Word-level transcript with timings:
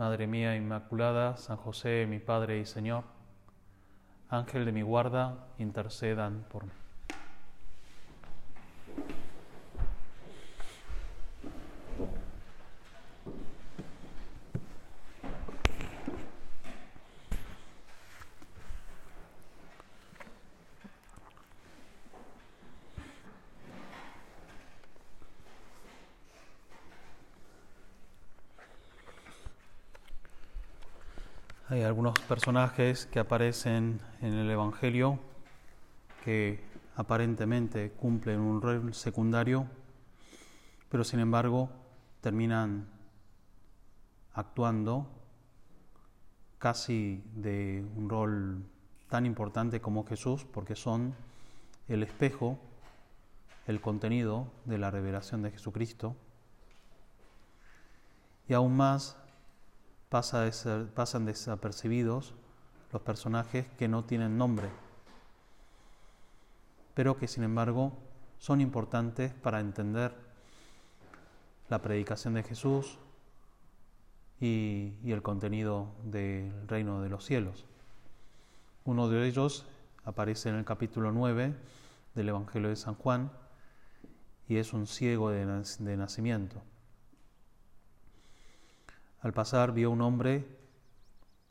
Madre 0.00 0.26
mía 0.26 0.56
Inmaculada, 0.56 1.36
San 1.36 1.58
José, 1.58 2.06
mi 2.08 2.20
Padre 2.20 2.58
y 2.58 2.64
Señor, 2.64 3.04
Ángel 4.30 4.64
de 4.64 4.72
mi 4.72 4.80
guarda, 4.80 5.48
intercedan 5.58 6.46
por 6.50 6.64
mí. 6.64 6.72
Hay 31.70 31.84
algunos 31.84 32.18
personajes 32.18 33.06
que 33.06 33.20
aparecen 33.20 34.00
en 34.22 34.34
el 34.34 34.50
Evangelio 34.50 35.20
que 36.24 36.58
aparentemente 36.96 37.92
cumplen 37.92 38.40
un 38.40 38.60
rol 38.60 38.92
secundario, 38.92 39.68
pero 40.88 41.04
sin 41.04 41.20
embargo 41.20 41.70
terminan 42.22 42.88
actuando 44.34 45.06
casi 46.58 47.22
de 47.36 47.86
un 47.94 48.10
rol 48.10 48.64
tan 49.08 49.24
importante 49.24 49.80
como 49.80 50.04
Jesús, 50.04 50.44
porque 50.44 50.74
son 50.74 51.14
el 51.86 52.02
espejo, 52.02 52.58
el 53.68 53.80
contenido 53.80 54.50
de 54.64 54.78
la 54.78 54.90
revelación 54.90 55.42
de 55.42 55.52
Jesucristo. 55.52 56.16
Y 58.48 58.54
aún 58.54 58.76
más 58.76 59.19
pasan 60.10 61.24
desapercibidos 61.24 62.34
los 62.92 63.02
personajes 63.02 63.66
que 63.78 63.88
no 63.88 64.04
tienen 64.04 64.36
nombre, 64.36 64.68
pero 66.94 67.16
que 67.16 67.28
sin 67.28 67.44
embargo 67.44 67.92
son 68.38 68.60
importantes 68.60 69.32
para 69.32 69.60
entender 69.60 70.12
la 71.68 71.80
predicación 71.80 72.34
de 72.34 72.42
Jesús 72.42 72.98
y, 74.40 74.94
el 75.04 75.22
contenido 75.22 75.88
del 76.04 76.66
reino 76.66 77.00
de 77.02 77.08
los 77.08 77.24
cielos. 77.24 77.64
Uno 78.84 79.08
de 79.08 79.28
ellos 79.28 79.66
aparece 80.04 80.48
en 80.48 80.56
el 80.56 80.64
capítulo 80.64 81.12
9 81.12 81.54
del 82.14 82.28
Evangelio 82.28 82.70
de 82.70 82.76
San 82.76 82.94
Juan 82.94 83.30
y 84.48 84.56
es 84.56 84.72
un 84.72 84.86
ciego 84.86 85.30
de, 85.30 85.44
nacimiento. 85.96 86.60
Al 89.20 89.32
pasar 89.32 89.72
vio 89.72 89.90
un 89.90 90.00
hombre, 90.00 90.46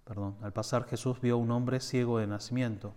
perdón, 0.04 0.38
al 0.42 0.52
pasar 0.54 0.86
Jesús 0.86 1.22
vio 1.22 1.38
un 1.38 1.52
hombre 1.52 1.80
ciego 1.80 2.18
de 2.18 2.28
nacimiento. 2.28 2.94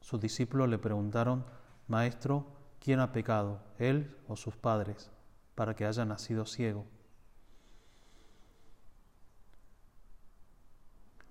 Sus 0.00 0.20
discípulos 0.20 0.68
le 0.68 0.78
preguntaron, 0.78 1.44
Maestro, 1.86 2.46
¿quién 2.78 3.00
ha 3.00 3.12
pecado, 3.12 3.60
él 3.78 4.16
o 4.26 4.36
sus 4.36 4.56
padres, 4.56 5.10
para 5.54 5.74
que 5.76 5.84
haya 5.84 6.04
nacido 6.04 6.46
ciego? 6.46 6.86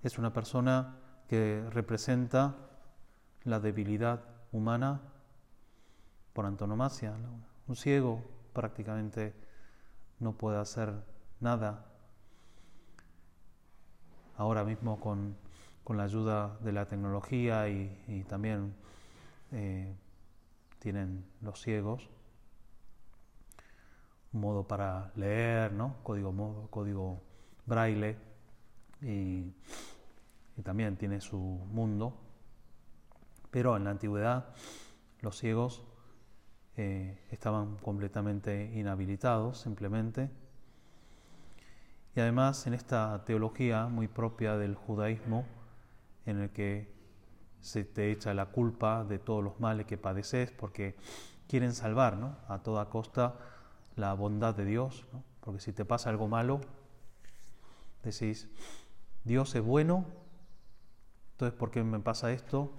Es 0.02 0.16
una 0.16 0.32
persona 0.32 0.96
que 1.28 1.64
representa 1.70 2.56
la 3.44 3.58
debilidad 3.58 4.22
humana 4.52 5.00
por 6.32 6.46
antonomasia. 6.46 7.14
Un 7.66 7.76
ciego 7.76 8.22
prácticamente 8.52 9.34
no 10.20 10.32
puede 10.32 10.58
hacer 10.58 11.09
nada. 11.40 11.86
Ahora 14.36 14.64
mismo 14.64 15.00
con, 15.00 15.36
la 15.88 16.04
ayuda 16.04 16.56
de 16.60 16.70
la 16.70 16.86
tecnología 16.86 17.68
y, 17.68 18.24
también 18.28 18.74
eh, 19.50 19.92
tienen 20.78 21.24
los 21.40 21.60
ciegos 21.60 22.08
un 24.32 24.40
modo 24.40 24.66
para 24.68 25.10
leer, 25.16 25.72
¿no? 25.72 25.96
Código, 26.04 26.68
código 26.70 27.20
braille 27.66 28.16
y, 29.02 29.52
también 30.62 30.96
tiene 30.96 31.20
su 31.20 31.38
mundo. 31.38 32.14
Pero 33.50 33.76
en 33.76 33.84
la 33.84 33.90
antigüedad 33.90 34.54
los 35.22 35.38
ciegos 35.38 35.82
eh, 36.76 37.18
estaban 37.30 37.76
completamente 37.78 38.70
inhabilitados 38.74 39.58
simplemente 39.58 40.30
y 42.14 42.20
además 42.20 42.66
en 42.66 42.74
esta 42.74 43.24
teología 43.24 43.86
muy 43.86 44.08
propia 44.08 44.56
del 44.56 44.74
judaísmo, 44.74 45.46
en 46.26 46.38
el 46.40 46.50
que 46.50 46.92
se 47.60 47.84
te 47.84 48.10
echa 48.10 48.34
la 48.34 48.46
culpa 48.46 49.04
de 49.04 49.18
todos 49.18 49.44
los 49.44 49.60
males 49.60 49.86
que 49.86 49.98
padeces, 49.98 50.50
porque 50.50 50.96
quieren 51.46 51.74
salvar 51.74 52.16
¿no? 52.16 52.36
a 52.48 52.58
toda 52.62 52.88
costa 52.88 53.34
la 53.96 54.14
bondad 54.14 54.54
de 54.54 54.64
Dios, 54.64 55.06
porque 55.40 55.60
si 55.60 55.72
te 55.72 55.84
pasa 55.84 56.10
algo 56.10 56.28
malo, 56.28 56.60
decís, 58.02 58.48
Dios 59.24 59.54
es 59.54 59.62
bueno, 59.62 60.06
entonces 61.32 61.58
¿por 61.58 61.70
qué 61.70 61.82
me 61.82 62.00
pasa 62.00 62.32
esto? 62.32 62.72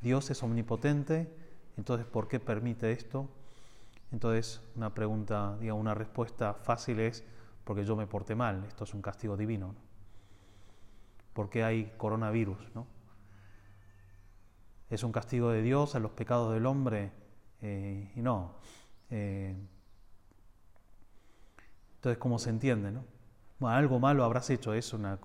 Dios 0.00 0.30
es 0.30 0.42
omnipotente, 0.42 1.34
entonces 1.76 2.06
¿por 2.06 2.28
qué 2.28 2.40
permite 2.40 2.92
esto? 2.92 3.28
Entonces 4.10 4.60
una 4.76 4.94
pregunta, 4.94 5.56
digamos, 5.60 5.80
una 5.80 5.94
respuesta 5.94 6.54
fácil 6.54 7.00
es, 7.00 7.24
porque 7.64 7.84
yo 7.84 7.96
me 7.96 8.06
porté 8.06 8.34
mal, 8.34 8.64
esto 8.64 8.84
es 8.84 8.94
un 8.94 9.02
castigo 9.02 9.36
divino. 9.36 9.68
¿no? 9.68 9.74
¿Por 11.32 11.48
qué 11.48 11.64
hay 11.64 11.92
coronavirus? 11.96 12.58
¿no? 12.74 12.86
¿Es 14.90 15.02
un 15.02 15.12
castigo 15.12 15.50
de 15.50 15.62
Dios 15.62 15.94
a 15.94 16.00
los 16.00 16.12
pecados 16.12 16.52
del 16.52 16.66
hombre? 16.66 17.12
Eh, 17.60 18.12
y 18.16 18.20
no. 18.20 18.56
Eh, 19.10 19.56
entonces, 21.96 22.18
¿cómo 22.18 22.38
se 22.38 22.50
entiende? 22.50 22.90
No? 22.90 23.04
Bueno, 23.58 23.76
algo 23.76 23.98
malo 24.00 24.24
habrás 24.24 24.50
hecho, 24.50 24.74
es 24.74 24.92
una, 24.92 25.18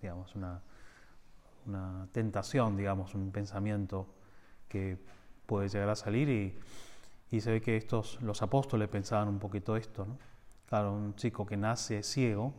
digamos, 0.00 0.34
una, 0.36 0.62
una 1.66 2.08
tentación, 2.12 2.76
digamos, 2.76 3.14
un 3.14 3.32
pensamiento 3.32 4.06
que 4.68 4.98
puede 5.46 5.68
llegar 5.68 5.88
a 5.88 5.96
salir 5.96 6.28
y, 6.28 6.56
y 7.36 7.40
se 7.40 7.50
ve 7.50 7.60
que 7.60 7.76
estos, 7.76 8.22
los 8.22 8.40
apóstoles 8.40 8.88
pensaban 8.88 9.26
un 9.26 9.40
poquito 9.40 9.76
esto, 9.76 10.06
¿no? 10.06 10.16
Claro, 10.72 10.94
un 10.94 11.14
chico 11.16 11.44
que 11.44 11.58
nace 11.58 12.02
ciego, 12.02 12.54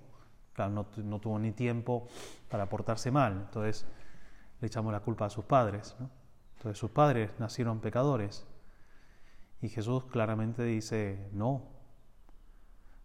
claro, 0.53 0.85
no, 0.97 1.19
tuvo 1.19 1.39
ni 1.39 1.51
tiempo 1.51 2.07
para 2.47 2.69
portarse 2.69 3.09
mal, 3.09 3.33
entonces 3.47 3.87
le 4.61 4.67
echamos 4.67 4.93
la 4.93 4.99
culpa 4.99 5.25
a 5.25 5.29
sus 5.31 5.45
padres. 5.45 5.95
Entonces 6.57 6.77
sus 6.77 6.91
padres 6.91 7.31
nacieron 7.39 7.79
pecadores. 7.79 8.45
Y 9.63 9.69
Jesús 9.69 10.05
claramente 10.05 10.63
dice, 10.63 11.27
no, 11.33 11.63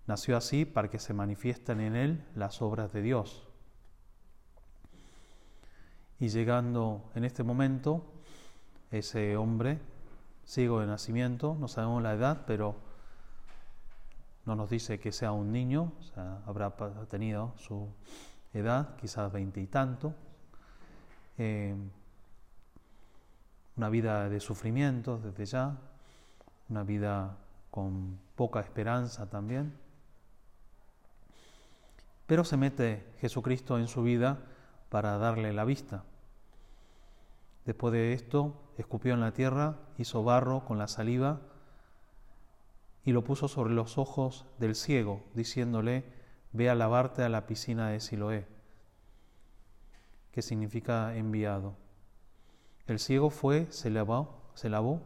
nació 0.06 0.36
así 0.36 0.66
para 0.66 0.90
que 0.90 0.98
se 0.98 1.14
manifiesten 1.14 1.80
en 1.80 1.96
él 1.96 2.22
las 2.34 2.60
obras 2.60 2.92
de 2.92 3.00
Dios. 3.00 3.48
Y 6.20 6.28
llegando 6.28 7.10
en 7.14 7.24
este 7.24 7.44
momento, 7.44 8.04
ese 8.90 9.38
hombre, 9.38 9.78
ciego 10.44 10.80
de 10.80 10.86
nacimiento, 10.86 11.56
no 11.58 11.66
sabemos 11.66 12.02
la 12.02 12.12
edad, 12.12 12.44
pero 12.46 12.87
no 14.48 14.56
nos 14.56 14.70
dice 14.70 14.98
que 14.98 15.12
sea 15.12 15.32
un 15.32 15.52
niño, 15.52 15.92
o 16.00 16.02
sea, 16.02 16.40
habrá 16.46 16.74
tenido 17.10 17.52
su 17.58 17.86
edad, 18.54 18.96
quizás 18.96 19.30
veinte 19.30 19.60
y 19.60 19.66
tanto. 19.66 20.14
Eh, 21.36 21.76
una 23.76 23.90
vida 23.90 24.30
de 24.30 24.40
sufrimiento 24.40 25.18
desde 25.18 25.44
ya, 25.44 25.76
una 26.70 26.82
vida 26.82 27.36
con 27.70 28.18
poca 28.36 28.60
esperanza 28.60 29.28
también. 29.28 29.74
Pero 32.26 32.42
se 32.42 32.56
mete 32.56 33.04
Jesucristo 33.20 33.78
en 33.78 33.86
su 33.86 34.02
vida 34.02 34.38
para 34.88 35.18
darle 35.18 35.52
la 35.52 35.66
vista. 35.66 36.04
Después 37.66 37.92
de 37.92 38.14
esto, 38.14 38.54
escupió 38.78 39.12
en 39.12 39.20
la 39.20 39.32
tierra, 39.32 39.76
hizo 39.98 40.24
barro 40.24 40.64
con 40.64 40.78
la 40.78 40.88
saliva 40.88 41.42
y 43.08 43.12
lo 43.12 43.24
puso 43.24 43.48
sobre 43.48 43.72
los 43.72 43.96
ojos 43.96 44.44
del 44.58 44.74
ciego, 44.74 45.22
diciéndole, 45.32 46.04
ve 46.52 46.68
a 46.68 46.74
lavarte 46.74 47.22
a 47.22 47.30
la 47.30 47.46
piscina 47.46 47.88
de 47.88 48.00
Siloé, 48.00 48.46
que 50.30 50.42
significa 50.42 51.16
enviado. 51.16 51.74
El 52.86 52.98
ciego 52.98 53.30
fue, 53.30 53.66
se 53.72 53.88
lavó, 53.88 54.50
se 54.52 54.68
lavó 54.68 55.00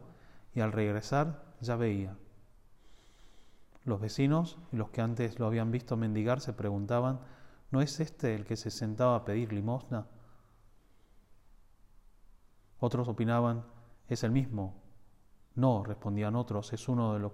y 0.53 0.59
al 0.59 0.73
regresar 0.73 1.45
ya 1.61 1.77
veía. 1.77 2.17
Los 3.85 4.01
vecinos 4.01 4.57
y 4.73 4.75
los 4.75 4.89
que 4.89 4.99
antes 4.99 5.39
lo 5.39 5.45
habían 5.45 5.71
visto 5.71 5.95
mendigar 5.95 6.41
se 6.41 6.51
preguntaban, 6.51 7.21
¿no 7.71 7.81
es 7.81 8.01
este 8.01 8.35
el 8.35 8.43
que 8.43 8.57
se 8.57 8.69
sentaba 8.69 9.15
a 9.15 9.23
pedir 9.23 9.53
limosna? 9.53 10.07
Otros 12.81 13.07
opinaban, 13.07 13.63
es 14.09 14.25
el 14.25 14.31
mismo. 14.31 14.75
No, 15.55 15.85
respondían 15.85 16.35
otros, 16.35 16.73
es 16.73 16.89
uno 16.89 17.13
de 17.13 17.19
los 17.21 17.31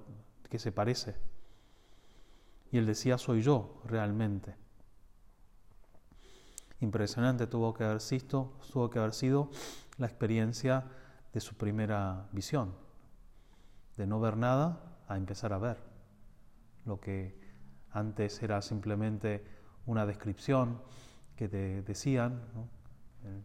que 0.49 0.59
se 0.59 0.71
parece. 0.71 1.15
Y 2.71 2.77
él 2.77 2.85
decía, 2.85 3.17
soy 3.17 3.41
yo 3.41 3.81
realmente. 3.85 4.55
Impresionante 6.81 7.47
tuvo 7.47 7.73
que 7.73 7.83
haber 7.83 7.99
sido, 7.99 8.53
tuvo 8.71 8.89
que 8.89 8.99
haber 8.99 9.13
sido 9.13 9.49
la 9.97 10.07
experiencia 10.07 10.85
de 11.33 11.39
su 11.39 11.55
primera 11.55 12.29
visión, 12.31 12.73
de 13.97 14.07
no 14.07 14.19
ver 14.19 14.37
nada 14.37 14.97
a 15.07 15.17
empezar 15.17 15.53
a 15.53 15.57
ver. 15.57 15.77
Lo 16.85 16.99
que 16.99 17.37
antes 17.91 18.41
era 18.41 18.61
simplemente 18.61 19.43
una 19.85 20.05
descripción 20.05 20.81
que 21.35 21.49
te 21.49 21.81
decían, 21.81 22.41
eh, 23.23 23.41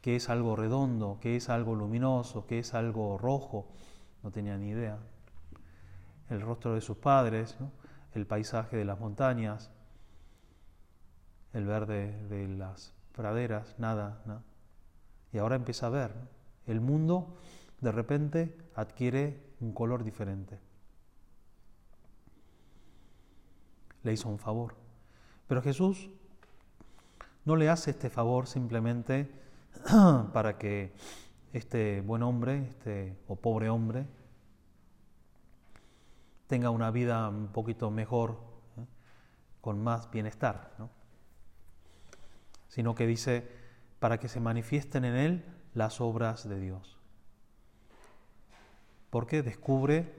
que 0.00 0.16
es 0.16 0.28
algo 0.28 0.56
redondo, 0.56 1.18
que 1.20 1.36
es 1.36 1.48
algo 1.48 1.74
luminoso, 1.74 2.46
que 2.46 2.58
es 2.58 2.74
algo 2.74 3.18
rojo, 3.18 3.68
no 4.22 4.30
tenía 4.30 4.56
ni 4.56 4.70
idea. 4.70 4.98
El 6.28 6.40
rostro 6.40 6.74
de 6.74 6.80
sus 6.80 6.96
padres, 6.96 7.56
el 8.12 8.26
paisaje 8.26 8.76
de 8.76 8.84
las 8.84 8.98
montañas, 8.98 9.70
el 11.52 11.64
verde 11.64 12.20
de 12.28 12.48
las 12.48 12.92
praderas, 13.12 13.78
nada. 13.78 14.22
Y 15.32 15.38
ahora 15.38 15.56
empieza 15.56 15.86
a 15.86 15.90
ver. 15.90 16.12
El 16.66 16.80
mundo 16.80 17.36
de 17.80 17.92
repente 17.92 18.56
adquiere 18.74 19.42
un 19.60 19.72
color 19.72 20.04
diferente. 20.04 20.58
Le 24.02 24.12
hizo 24.12 24.28
un 24.28 24.38
favor. 24.38 24.74
Pero 25.46 25.62
Jesús 25.62 26.10
no 27.44 27.56
le 27.56 27.68
hace 27.68 27.92
este 27.92 28.10
favor 28.10 28.46
simplemente 28.46 29.30
para 30.32 30.58
que 30.58 30.94
este 31.52 32.00
buen 32.00 32.22
hombre, 32.22 32.68
este 32.68 33.16
o 33.28 33.36
pobre 33.36 33.70
hombre, 33.70 34.06
tenga 36.46 36.70
una 36.70 36.90
vida 36.90 37.28
un 37.28 37.48
poquito 37.48 37.90
mejor, 37.90 38.38
¿eh? 38.76 38.86
con 39.60 39.82
más 39.82 40.10
bienestar, 40.10 40.76
sino 42.68 42.94
que 42.94 43.06
dice, 43.06 43.48
para 43.98 44.18
que 44.18 44.28
se 44.28 44.40
manifiesten 44.40 45.04
en 45.04 45.16
él 45.16 45.44
las 45.74 46.00
obras 46.00 46.48
de 46.48 46.60
Dios. 46.60 46.98
Porque 49.10 49.42
descubre 49.42 50.14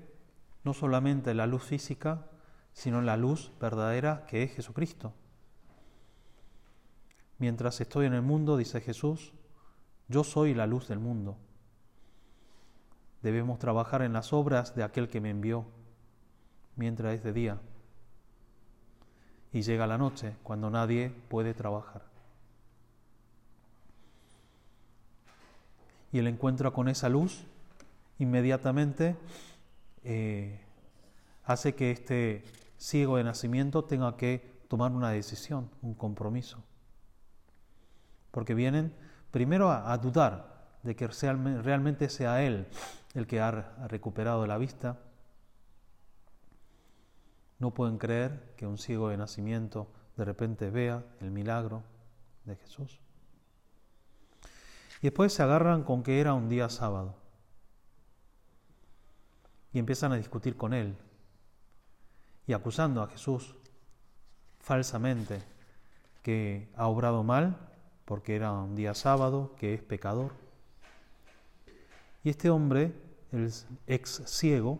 no 0.63 0.73
solamente 0.73 1.33
la 1.33 1.47
luz 1.47 1.63
física, 1.63 2.27
sino 2.73 3.01
la 3.01 3.17
luz 3.17 3.51
verdadera 3.59 4.25
que 4.27 4.43
es 4.43 4.53
Jesucristo. 4.53 5.13
Mientras 7.39 7.79
estoy 7.79 8.07
en 8.07 8.13
el 8.13 8.21
mundo, 8.21 8.57
dice 8.57 8.81
Jesús, 8.81 9.33
yo 10.07 10.23
soy 10.23 10.53
la 10.53 10.67
luz 10.67 10.87
del 10.87 10.99
mundo. 10.99 11.37
Debemos 13.21 13.59
trabajar 13.59 14.01
en 14.01 14.13
las 14.13 14.33
obras 14.33 14.75
de 14.75 14.83
aquel 14.83 15.09
que 15.09 15.21
me 15.21 15.29
envió 15.29 15.67
mientras 16.77 17.15
es 17.15 17.23
de 17.23 17.33
día. 17.33 17.57
Y 19.51 19.61
llega 19.61 19.87
la 19.87 19.97
noche 19.97 20.35
cuando 20.43 20.69
nadie 20.69 21.11
puede 21.29 21.53
trabajar. 21.53 22.03
Y 26.11 26.19
el 26.19 26.27
encuentro 26.27 26.71
con 26.71 26.87
esa 26.87 27.09
luz 27.09 27.43
inmediatamente 28.19 29.15
eh, 30.03 30.61
hace 31.43 31.75
que 31.75 31.91
este 31.91 32.43
ciego 32.77 33.17
de 33.17 33.23
nacimiento 33.23 33.83
tenga 33.83 34.15
que 34.15 34.57
tomar 34.67 34.91
una 34.91 35.11
decisión, 35.11 35.69
un 35.81 35.93
compromiso. 35.93 36.63
Porque 38.31 38.53
vienen 38.53 38.93
primero 39.31 39.71
a, 39.71 39.97
dudar 39.97 40.55
de 40.83 40.95
que 40.95 41.07
realmente 41.07 42.09
sea 42.09 42.43
Él 42.43 42.67
el 43.13 43.27
que 43.27 43.39
ha 43.41 43.51
recuperado 43.87 44.45
la 44.45 44.57
vista, 44.57 44.97
no 47.59 47.73
pueden 47.73 47.97
creer 47.97 48.53
que 48.55 48.67
un 48.67 48.77
ciego 48.77 49.09
de 49.09 49.17
nacimiento 49.17 49.87
de 50.15 50.25
repente 50.25 50.69
vea 50.69 51.03
el 51.21 51.31
milagro 51.31 51.83
de 52.45 52.55
Jesús. 52.55 52.99
Y 55.01 55.07
después 55.07 55.33
se 55.33 55.43
agarran 55.43 55.83
con 55.83 56.03
que 56.03 56.19
era 56.19 56.33
un 56.33 56.49
día 56.49 56.69
sábado. 56.69 57.15
Y 59.73 59.79
empiezan 59.79 60.11
a 60.11 60.17
discutir 60.17 60.55
con 60.57 60.73
él. 60.73 60.95
Y 62.47 62.53
acusando 62.53 63.01
a 63.01 63.07
Jesús 63.07 63.55
falsamente 64.59 65.43
que 66.23 66.69
ha 66.75 66.87
obrado 66.87 67.23
mal 67.23 67.57
porque 68.05 68.35
era 68.35 68.53
un 68.53 68.75
día 68.75 68.93
sábado, 68.93 69.53
que 69.57 69.73
es 69.73 69.81
pecador. 69.81 70.33
Y 72.23 72.29
este 72.29 72.49
hombre, 72.49 72.93
el 73.31 73.51
ex 73.85 74.23
ciego, 74.25 74.79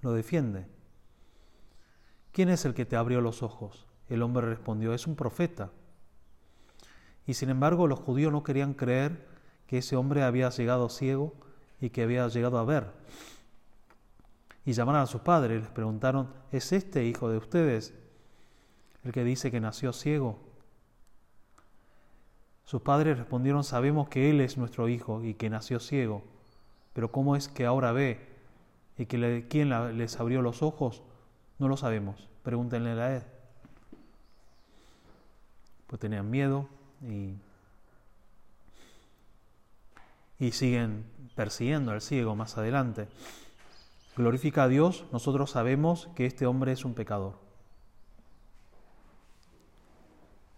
lo 0.00 0.12
defiende 0.12 0.77
¿Quién 2.32 2.48
es 2.48 2.64
el 2.64 2.74
que 2.74 2.86
te 2.86 2.96
abrió 2.96 3.20
los 3.20 3.42
ojos? 3.42 3.86
El 4.08 4.22
hombre 4.22 4.46
respondió, 4.46 4.94
es 4.94 5.06
un 5.06 5.16
profeta. 5.16 5.70
Y 7.26 7.34
sin 7.34 7.50
embargo 7.50 7.86
los 7.86 7.98
judíos 7.98 8.32
no 8.32 8.42
querían 8.42 8.74
creer 8.74 9.26
que 9.66 9.78
ese 9.78 9.96
hombre 9.96 10.22
había 10.22 10.48
llegado 10.48 10.88
ciego 10.88 11.34
y 11.80 11.90
que 11.90 12.02
había 12.02 12.26
llegado 12.28 12.58
a 12.58 12.64
ver. 12.64 12.90
Y 14.64 14.72
llamaron 14.72 15.02
a 15.02 15.06
su 15.06 15.20
padre 15.20 15.56
y 15.56 15.58
les 15.58 15.68
preguntaron, 15.68 16.32
¿es 16.52 16.72
este 16.72 17.04
hijo 17.04 17.28
de 17.28 17.38
ustedes 17.38 17.94
el 19.04 19.12
que 19.12 19.24
dice 19.24 19.50
que 19.50 19.60
nació 19.60 19.92
ciego? 19.92 20.38
Sus 22.64 22.82
padres 22.82 23.18
respondieron, 23.18 23.64
sabemos 23.64 24.08
que 24.08 24.30
él 24.30 24.40
es 24.40 24.58
nuestro 24.58 24.88
hijo 24.88 25.22
y 25.22 25.34
que 25.34 25.48
nació 25.48 25.80
ciego, 25.80 26.22
pero 26.92 27.10
¿cómo 27.10 27.36
es 27.36 27.48
que 27.48 27.64
ahora 27.64 27.92
ve? 27.92 28.26
¿Y 28.98 29.06
que 29.06 29.46
quién 29.48 29.70
les 29.96 30.20
abrió 30.20 30.42
los 30.42 30.62
ojos? 30.62 31.02
No 31.58 31.68
lo 31.68 31.76
sabemos, 31.76 32.28
pregúntenle 32.42 32.90
a 32.90 33.16
él. 33.16 33.22
Pues 35.86 36.00
tenían 36.00 36.30
miedo 36.30 36.68
y, 37.02 37.34
y 40.38 40.52
siguen 40.52 41.04
persiguiendo 41.34 41.92
al 41.92 42.00
ciego 42.00 42.36
más 42.36 42.58
adelante. 42.58 43.08
Glorifica 44.16 44.64
a 44.64 44.68
Dios, 44.68 45.04
nosotros 45.12 45.52
sabemos 45.52 46.08
que 46.14 46.26
este 46.26 46.46
hombre 46.46 46.72
es 46.72 46.84
un 46.84 46.94
pecador. 46.94 47.38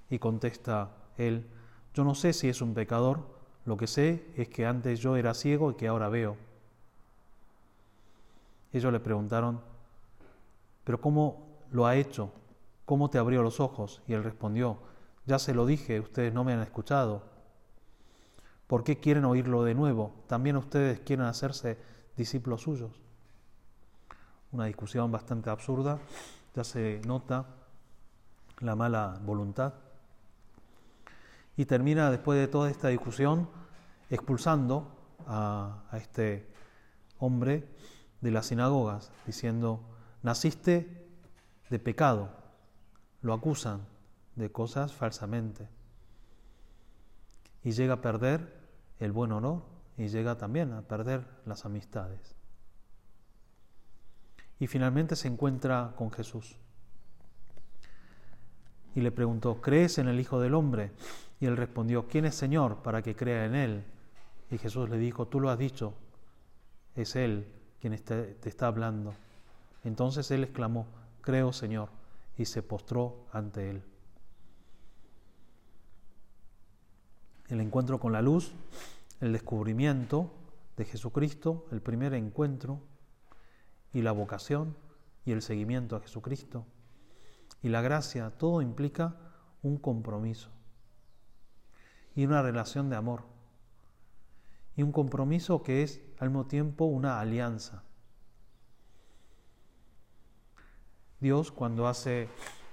Y 0.09 0.19
contesta 0.19 0.91
él, 1.17 1.47
yo 1.95 2.05
no 2.05 2.15
sé 2.15 2.33
si 2.33 2.49
es 2.49 2.61
un 2.61 2.75
pecador, 2.75 3.21
lo 3.65 3.77
que 3.77 3.87
sé 3.87 4.25
es 4.37 4.49
que 4.49 4.67
antes 4.67 5.01
yo 5.01 5.17
era 5.17 5.35
ciego 5.35 5.71
y 5.71 5.75
que 5.75 5.89
ahora 5.89 6.09
veo. 6.09 6.37
Ellos 8.73 8.93
le 8.93 9.01
preguntaron, 9.01 9.61
pero 10.85 11.01
¿cómo 11.01 11.65
lo 11.71 11.87
ha 11.87 11.97
hecho? 11.97 12.33
¿Cómo 12.85 13.11
te 13.11 13.19
abrió 13.19 13.43
los 13.43 13.61
ojos? 13.61 14.03
Y 14.07 14.15
él 14.15 14.25
respondió, 14.25 14.79
ya 15.27 15.39
se 15.39 15.55
lo 15.55 15.67
dije, 15.67 16.01
ustedes 16.01 16.33
no 16.33 16.45
me 16.45 16.53
han 16.53 16.61
escuchado. 16.61 17.23
¿Por 18.67 18.85
qué 18.85 18.99
quieren 18.99 19.25
oírlo 19.25 19.65
de 19.65 19.75
nuevo? 19.75 20.13
También 20.27 20.57
ustedes 20.57 21.01
quieren 21.01 21.27
hacerse 21.27 21.79
discípulos 22.17 22.63
suyos. 22.63 23.01
Una 24.53 24.65
discusión 24.65 25.13
bastante 25.13 25.51
absurda, 25.51 25.99
ya 26.55 26.65
se 26.65 27.01
nota 27.07 27.47
la 28.59 28.75
mala 28.75 29.21
voluntad. 29.23 29.75
Y 31.57 31.65
termina 31.65 32.11
después 32.11 32.39
de 32.39 32.49
toda 32.49 32.71
esta 32.71 32.89
discusión 32.89 33.49
expulsando 34.09 34.91
a, 35.27 35.85
a 35.91 35.97
este 35.99 36.49
hombre 37.19 37.69
de 38.21 38.31
las 38.31 38.47
sinagogas, 38.47 39.13
diciendo, 39.27 39.81
Naciste 40.23 41.07
de 41.71 41.79
pecado, 41.79 42.31
lo 43.23 43.33
acusan 43.33 43.87
de 44.37 44.51
cosas 44.51 44.93
falsamente. 44.93 45.69
Y 47.63 47.73
llega 47.73 47.95
a 47.95 48.01
perder 48.01 48.61
el 48.99 49.13
buen 49.13 49.33
honor 49.33 49.63
y 49.97 50.09
llega 50.09 50.37
también 50.37 50.73
a 50.73 50.83
perder 50.83 51.27
las 51.47 51.65
amistades. 51.65 52.35
Y 54.59 54.67
finalmente 54.67 55.17
se 55.17 55.29
encuentra 55.29 55.95
con 55.97 56.11
Jesús. 56.11 56.57
Y 58.95 59.01
le 59.01 59.13
preguntó, 59.13 59.61
¿crees 59.61 59.99
en 59.99 60.09
el 60.09 60.21
Hijo 60.21 60.41
del 60.41 60.55
Hombre? 60.55 60.93
Y 61.39 61.47
él 61.47 61.57
respondió, 61.57 62.09
¿quién 62.09 62.27
es 62.27 62.35
Señor 62.35 62.83
para 62.83 63.03
que 63.03 63.17
crea 63.17 63.47
en 63.47 63.55
Él? 63.55 63.85
Y 64.51 64.59
Jesús 64.59 64.91
le 64.91 64.99
dijo, 64.99 65.29
tú 65.29 65.41
lo 65.41 65.49
has 65.49 65.59
dicho, 65.59 65.95
es 66.95 67.17
Él 67.17 67.47
quien 67.81 67.97
te 68.03 68.49
está 68.49 68.67
hablando. 68.67 69.15
Entonces 69.85 70.31
él 70.31 70.45
exclamó, 70.45 70.87
creo 71.21 71.53
Señor, 71.53 71.91
y 72.37 72.45
se 72.45 72.63
postró 72.63 73.27
ante 73.33 73.71
él. 73.71 73.83
El 77.49 77.61
encuentro 77.61 77.99
con 77.99 78.13
la 78.13 78.23
luz, 78.23 78.53
el 79.21 79.33
descubrimiento 79.33 80.31
de 80.77 80.85
Jesucristo, 80.85 81.67
el 81.73 81.83
primer 81.83 82.15
encuentro 82.15 82.81
y 83.93 84.03
la 84.03 84.13
vocación 84.13 84.77
y 85.25 85.33
el 85.33 85.43
seguimiento 85.43 85.97
a 85.97 86.01
Jesucristo 86.01 86.65
y 87.63 87.69
la 87.69 87.83
gracia, 87.83 88.31
todo 88.31 88.63
implica 88.63 89.17
un 89.63 89.77
compromiso 89.77 90.49
y 92.15 92.25
una 92.25 92.43
relación 92.43 92.89
de 92.89 92.97
amor 92.97 93.25
y 94.77 94.83
un 94.83 94.93
compromiso 94.93 95.63
que 95.63 95.83
es 95.83 96.01
al 96.19 96.31
mismo 96.31 96.47
tiempo 96.47 96.87
una 96.87 97.21
alianza. 97.21 97.83
Dios 101.21 101.53
cuando 101.53 101.87
hace 101.87 102.29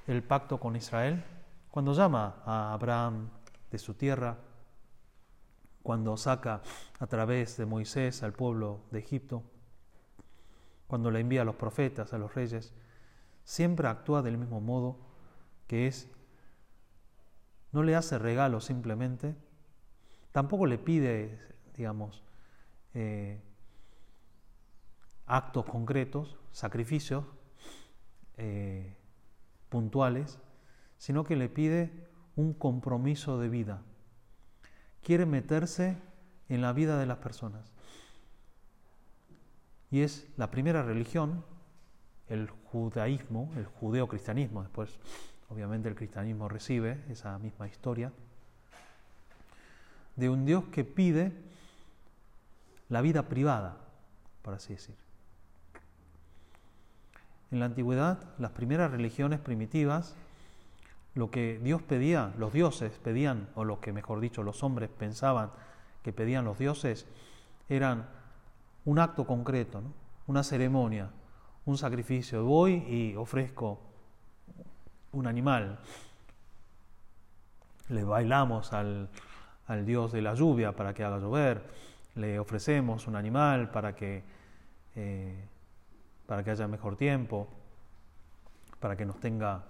el 0.08 0.24
pacto 0.24 0.60
con 0.60 0.75
Israel, 0.77 1.24
cuando 1.70 1.94
llama 1.94 2.42
a 2.46 2.74
Abraham 2.74 3.30
de 3.70 3.77
su 3.77 3.94
tierra, 3.94 4.38
cuando 5.84 6.16
saca 6.16 6.62
a 7.00 7.08
través 7.08 7.58
de 7.58 7.66
Moisés 7.66 8.24
al 8.24 8.32
pueblo 8.32 8.82
de 8.92 9.00
Egipto, 9.00 9.44
cuando 10.88 11.12
le 11.12 11.20
envía 11.20 11.42
a 11.42 11.46
los 11.46 11.56
profetas, 11.56 12.13
a 12.13 12.18
los 12.18 12.34
reyes, 12.34 12.74
siempre 13.44 13.89
actúa 13.89 14.22
del 14.22 14.38
mismo 14.38 14.62
modo, 14.62 14.98
que 15.68 15.88
es, 15.88 16.10
no 17.74 17.84
le 17.84 17.98
hace 17.98 18.18
regalo 18.18 18.62
simplemente, 18.62 19.36
tampoco 20.32 20.66
le 20.68 20.77
pide, 20.77 21.38
digamos, 21.75 22.24
eh, 22.94 23.42
actos 25.25 25.66
concretos, 25.66 26.38
sacrificios 26.51 27.25
eh, 28.38 28.96
puntuales, 29.70 30.39
sino 30.98 31.24
que 31.24 31.36
le 31.36 31.50
pide 31.50 32.08
un 32.36 32.53
compromiso 32.53 33.39
de 33.39 33.50
vida. 33.50 33.82
Quiere 35.03 35.25
meterse 35.25 35.98
en 36.50 36.62
la 36.62 36.74
vida 36.74 37.00
de 37.00 37.06
las 37.06 37.17
personas 37.17 37.72
y 39.89 40.01
es 40.01 40.27
la 40.38 40.51
primera 40.51 40.84
religión, 40.84 41.46
el 42.27 42.50
judaísmo, 42.50 43.51
el 43.56 43.65
judeo-cristianismo, 43.65 44.62
después 44.62 45.00
obviamente 45.50 45.88
el 45.88 45.96
cristianismo 45.96 46.50
recibe 46.50 47.03
esa 47.10 47.38
misma 47.39 47.67
historia, 47.67 48.12
de 50.15 50.29
un 50.29 50.46
Dios 50.46 50.65
que 50.65 50.84
pide 50.84 51.32
la 52.89 53.01
vida 53.01 53.29
privada, 53.29 53.77
por 54.41 54.53
así 54.53 54.74
decir. 54.74 54.96
En 57.51 57.60
la 57.60 57.66
antigüedad, 57.66 58.20
las 58.38 58.51
primeras 58.51 58.92
religiones 58.92 59.39
primitivas, 59.39 60.16
lo 61.13 61.32
que 61.32 61.60
Dios 61.63 61.82
pedía, 61.82 62.34
los 62.38 62.54
dioses 62.54 63.00
pedían, 63.04 63.50
o 63.56 63.63
lo 63.63 63.80
que 63.80 63.92
mejor 63.92 64.20
dicho 64.20 64.44
los 64.44 64.63
hombres 64.63 64.89
pensaban 64.89 65.51
que 66.04 66.13
pedían 66.13 66.46
los 66.46 66.60
dioses, 66.60 67.08
eran 67.70 68.08
un 68.86 69.00
acto 69.00 69.25
concreto, 69.25 69.82
una 70.27 70.44
ceremonia, 70.44 71.10
un 71.66 71.77
sacrificio. 71.77 72.44
Voy 72.46 72.75
y 72.88 73.16
ofrezco 73.16 73.80
un 75.12 75.27
animal. 75.27 75.80
Le 77.89 78.04
bailamos 78.04 78.74
al, 78.74 79.10
Dios 79.86 80.12
de 80.12 80.22
la 80.22 80.34
lluvia 80.34 80.74
para 80.75 80.94
que 80.94 81.04
haga 81.04 81.20
llover. 81.20 81.62
Le 82.16 82.39
ofrecemos 82.39 83.08
un 83.08 83.16
animal 83.16 83.70
para 83.70 83.96
que, 83.96 84.24
eh, 84.96 85.46
para 86.27 86.43
que 86.43 86.51
haya 86.51 86.67
mejor 86.67 86.98
tiempo, 86.98 87.48
para 88.79 88.96
que 88.96 89.05
nos 89.05 89.19
tenga 89.19 89.63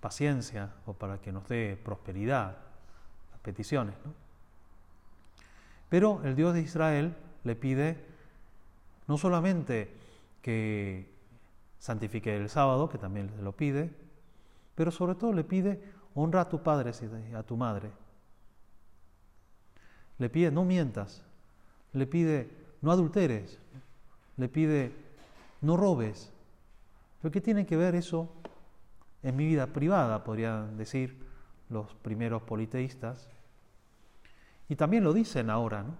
paciencia 0.00 0.74
o 0.84 0.92
para 0.92 1.18
que 1.20 1.32
nos 1.32 1.48
dé 1.48 1.80
prosperidad, 1.82 2.58
las 3.30 3.40
peticiones. 3.40 3.94
Pero 5.88 6.20
el 6.24 6.36
Dios 6.36 6.52
de 6.52 6.60
Israel 6.60 7.16
le 7.44 7.56
pide 7.56 8.04
no 9.06 9.16
solamente 9.16 9.94
que 10.42 11.08
santifique 11.78 12.36
el 12.36 12.48
sábado, 12.48 12.88
que 12.88 12.98
también 12.98 13.30
lo 13.42 13.52
pide, 13.52 13.90
pero 14.74 14.90
sobre 14.90 15.14
todo 15.14 15.32
le 15.32 15.44
pide 15.44 15.80
honra 16.14 16.42
a 16.42 16.48
tu 16.48 16.62
padre 16.62 16.90
y 17.30 17.34
a 17.34 17.42
tu 17.42 17.56
madre. 17.56 17.90
Le 20.18 20.28
pide 20.28 20.50
no 20.50 20.64
mientas, 20.64 21.22
le 21.92 22.06
pide 22.06 22.50
no 22.80 22.90
adulteres, 22.90 23.60
le 24.36 24.48
pide 24.48 25.05
no 25.60 25.76
robes. 25.76 26.32
¿Pero 27.20 27.32
qué 27.32 27.40
tiene 27.40 27.66
que 27.66 27.76
ver 27.76 27.94
eso 27.94 28.32
en 29.22 29.36
mi 29.36 29.46
vida 29.46 29.68
privada, 29.68 30.24
podrían 30.24 30.76
decir 30.76 31.26
los 31.68 31.94
primeros 31.94 32.42
politeístas? 32.42 33.28
Y 34.68 34.76
también 34.76 35.04
lo 35.04 35.12
dicen 35.12 35.50
ahora, 35.50 35.82
¿no? 35.82 35.94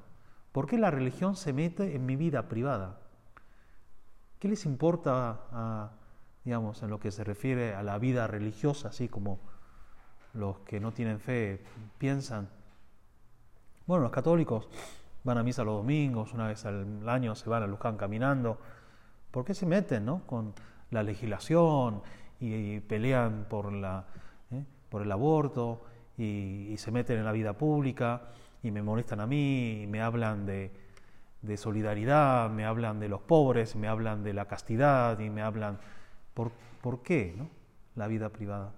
¿Por 0.53 0.67
qué 0.67 0.79
la 0.79 0.91
religión 0.91 1.37
se 1.37 1.53
mete 1.53 1.95
en 1.95 2.07
mi 2.07 2.17
vida 2.17 2.49
privada? 2.49 2.99
¿Qué 4.39 4.49
les 4.49 4.65
importa, 4.65 5.93
digamos, 6.45 6.83
en 6.83 6.91
lo 6.91 6.99
que 6.99 7.11
se 7.11 7.25
refiere 7.25 7.75
a 7.75 7.83
la 7.83 7.99
vida 7.99 8.27
religiosa, 8.27 8.89
así 8.89 9.09
como 9.09 9.39
los 10.33 10.61
que 10.61 10.81
no 10.81 10.93
tienen 10.93 11.21
fe 11.21 11.63
piensan? 11.99 12.49
Bueno, 13.87 14.05
los 14.05 14.13
católicos 14.13 14.69
van 15.25 15.39
a 15.39 15.43
misa 15.43 15.63
los 15.63 15.77
domingos, 15.77 16.33
una 16.33 16.49
vez 16.49 16.65
al 16.65 17.09
año 17.09 17.35
se 17.35 17.51
van 17.51 17.63
a 17.63 17.67
Luján 17.67 17.97
caminando. 17.97 18.59
¿Por 19.37 19.45
qué 19.45 19.52
se 19.52 19.66
meten 19.66 20.07
no? 20.07 20.23
con 20.26 20.55
la 20.93 21.02
legislación 21.02 22.00
y, 22.40 22.81
pelean 22.81 23.47
¿eh? 24.50 24.64
por 24.88 25.02
el 25.02 25.12
aborto 25.12 25.85
y, 26.16 26.69
y 26.71 26.76
se 26.78 26.90
meten 26.90 27.19
en 27.19 27.26
la 27.26 27.33
vida 27.33 27.52
pública? 27.52 28.31
y 28.62 28.71
me 28.71 28.81
molestan 28.81 29.21
a 29.21 29.26
mí, 29.26 29.83
y 29.83 29.87
me 29.87 30.00
hablan 30.00 30.47
de, 30.47 30.73
solidaridad, 31.59 32.49
me 32.49 32.64
hablan 32.64 32.99
de 32.99 33.11
los 33.11 33.21
pobres, 33.21 33.76
me 33.76 33.88
hablan 33.88 34.25
de 34.25 34.33
la 34.33 34.47
castidad 34.47 35.19
y 35.19 35.28
me 35.28 35.43
hablan... 35.43 35.81
¿Por, 36.33 36.50
¿por 36.81 37.02
qué 37.02 37.35
no? 37.37 37.50
la 37.95 38.07
vida 38.07 38.31
privada? 38.31 38.73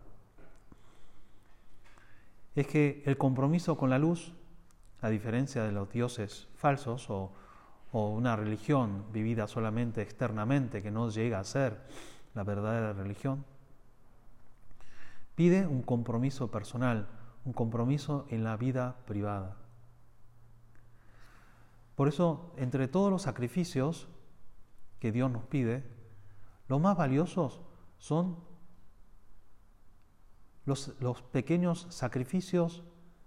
Es 2.57 2.67
que 2.67 3.05
el 3.07 3.17
compromiso 3.17 3.79
con 3.79 3.91
la 3.91 3.99
luz, 4.01 4.33
a 5.03 5.09
diferencia 5.09 5.63
de 5.63 5.71
los 5.71 5.89
dioses 5.89 6.49
falsos 6.57 7.09
o, 7.11 7.31
o 7.93 8.11
una 8.11 8.37
religión 8.37 9.05
vivida 9.13 9.47
solamente 9.47 10.03
externamente 10.03 10.83
que 10.83 10.91
no 10.91 11.11
llega 11.11 11.39
a 11.39 11.45
ser 11.45 11.81
la 12.35 12.45
verdadera 12.45 12.93
religión, 12.93 13.45
pide 15.35 15.67
un 15.67 15.83
compromiso 15.83 16.51
personal, 16.51 17.09
un 17.45 17.53
compromiso 17.53 18.27
en 18.29 18.45
la 18.45 18.57
vida 18.57 18.97
privada. 19.07 19.57
Por 21.95 22.09
eso, 22.09 22.53
entre 22.57 22.89
todos 22.89 23.11
los 23.11 23.23
sacrificios 23.23 24.09
que 25.01 25.11
Dios 25.11 25.31
nos 25.31 25.45
pide, 25.45 25.85
los 26.69 26.81
más 26.81 26.97
valiosos 26.97 27.61
son 27.99 28.37
los, 30.65 31.23
pequeños 31.33 31.87
sacrificios 31.91 32.85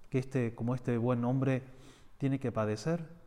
que 0.10 0.20
este, 0.20 0.54
como 0.54 0.76
este 0.76 0.98
buen 0.98 1.26
hombre 1.26 1.64
tiene 2.18 2.40
que 2.40 2.52
padecer, 2.52 3.21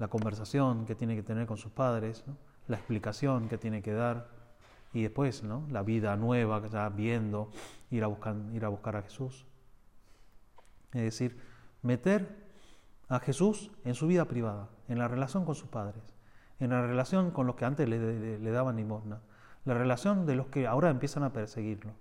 la 0.00 0.08
conversación 0.08 0.86
que 0.86 0.94
tiene 0.94 1.14
que 1.14 1.22
tener 1.22 1.46
con 1.46 1.58
sus 1.58 1.70
padres, 1.70 2.24
la 2.68 2.78
explicación 2.78 3.48
que 3.48 3.58
tiene 3.58 3.82
que 3.82 3.92
dar 3.92 4.28
y 4.94 5.02
después 5.02 5.42
¿no? 5.44 5.66
la 5.70 5.82
vida 5.82 6.16
nueva, 6.16 6.66
ya 6.66 6.88
viendo, 6.88 7.50
ir 7.90 8.02
a, 8.02 8.06
buscar, 8.06 8.34
ir 8.54 8.64
a 8.64 8.68
buscar 8.68 8.96
a 8.96 9.02
Jesús. 9.02 9.46
Es 10.94 11.02
decir, 11.02 11.38
meter 11.82 12.48
a 13.10 13.20
Jesús 13.20 13.70
en 13.84 13.94
su 13.94 14.06
vida 14.06 14.24
privada, 14.24 14.70
en 14.88 14.98
la 14.98 15.06
relación 15.06 15.44
con 15.44 15.54
sus 15.54 15.68
padres, 15.68 16.02
en 16.60 16.70
la 16.70 16.80
relación 16.80 17.30
con 17.30 17.46
los 17.46 17.56
que 17.56 17.66
antes 17.66 17.86
le, 17.86 18.50
daban 18.50 18.76
limosna, 18.76 19.20
la 19.66 19.74
relación 19.74 20.24
de 20.24 20.34
los 20.34 20.46
que 20.46 20.66
ahora 20.66 20.88
empiezan 20.88 21.24
a 21.24 21.32
perseguirlo. 21.32 21.92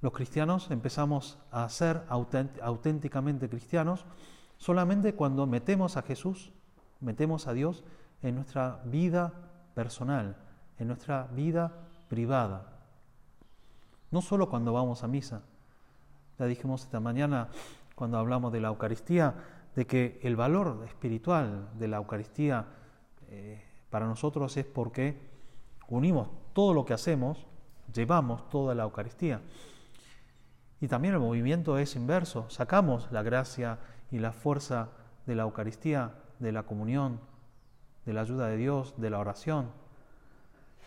Los 0.00 0.12
cristianos 0.12 0.70
empezamos 0.70 1.38
a 1.50 1.68
ser 1.68 2.04
auténticamente 2.08 3.48
cristianos 3.48 4.06
solamente 4.56 5.14
cuando 5.14 5.46
metemos 5.46 5.96
a 5.96 6.02
Jesús, 6.02 6.52
metemos 7.00 7.48
a 7.48 7.52
Dios 7.52 7.82
en 8.22 8.36
nuestra 8.36 8.80
vida 8.84 9.32
personal, 9.74 10.36
en 10.78 10.86
nuestra 10.86 11.24
vida 11.32 11.72
privada. 12.08 12.78
No 14.12 14.22
solo 14.22 14.48
cuando 14.48 14.72
vamos 14.72 15.02
a 15.02 15.08
misa, 15.08 15.42
ya 16.38 16.46
dijimos 16.46 16.84
esta 16.84 17.00
mañana 17.00 17.48
cuando 17.96 18.18
hablamos 18.18 18.52
de 18.52 18.60
la 18.60 18.68
Eucaristía, 18.68 19.34
de 19.74 19.86
que 19.86 20.20
el 20.22 20.36
valor 20.36 20.84
espiritual 20.86 21.70
de 21.76 21.88
la 21.88 21.96
Eucaristía 21.96 22.66
eh, 23.28 23.64
para 23.90 24.06
nosotros 24.06 24.56
es 24.56 24.64
porque 24.64 25.20
unimos 25.88 26.28
todo 26.52 26.72
lo 26.72 26.84
que 26.84 26.94
hacemos, 26.94 27.46
llevamos 27.92 28.48
toda 28.48 28.76
la 28.76 28.84
Eucaristía. 28.84 29.40
Y 30.80 30.88
también 30.88 31.14
el 31.14 31.20
movimiento 31.20 31.78
es 31.78 31.96
inverso, 31.96 32.48
sacamos 32.50 33.10
la 33.10 33.22
gracia 33.22 33.78
y 34.10 34.18
la 34.18 34.32
fuerza 34.32 34.90
de 35.26 35.34
la 35.34 35.42
Eucaristía, 35.42 36.14
de 36.38 36.52
la 36.52 36.62
comunión, 36.62 37.20
de 38.06 38.12
la 38.12 38.20
ayuda 38.22 38.46
de 38.46 38.56
Dios, 38.56 38.94
de 38.96 39.10
la 39.10 39.18
oración, 39.18 39.70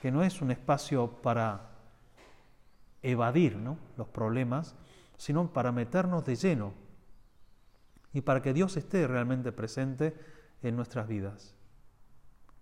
que 0.02 0.12
no 0.12 0.24
es 0.24 0.42
un 0.42 0.52
espacio 0.52 1.22
para 1.22 1.70
evadir 3.02 3.58
los 3.98 4.08
problemas, 4.08 4.76
sino 5.18 5.52
para 5.54 5.72
meternos 5.72 6.26
de 6.26 6.36
lleno 6.36 6.74
y 8.14 8.22
para 8.22 8.42
que 8.42 8.54
Dios 8.54 8.78
esté 8.78 9.08
realmente 9.08 9.52
presente 9.52 10.16
en 10.64 10.76
nuestras 10.76 11.08
vidas, 11.08 11.56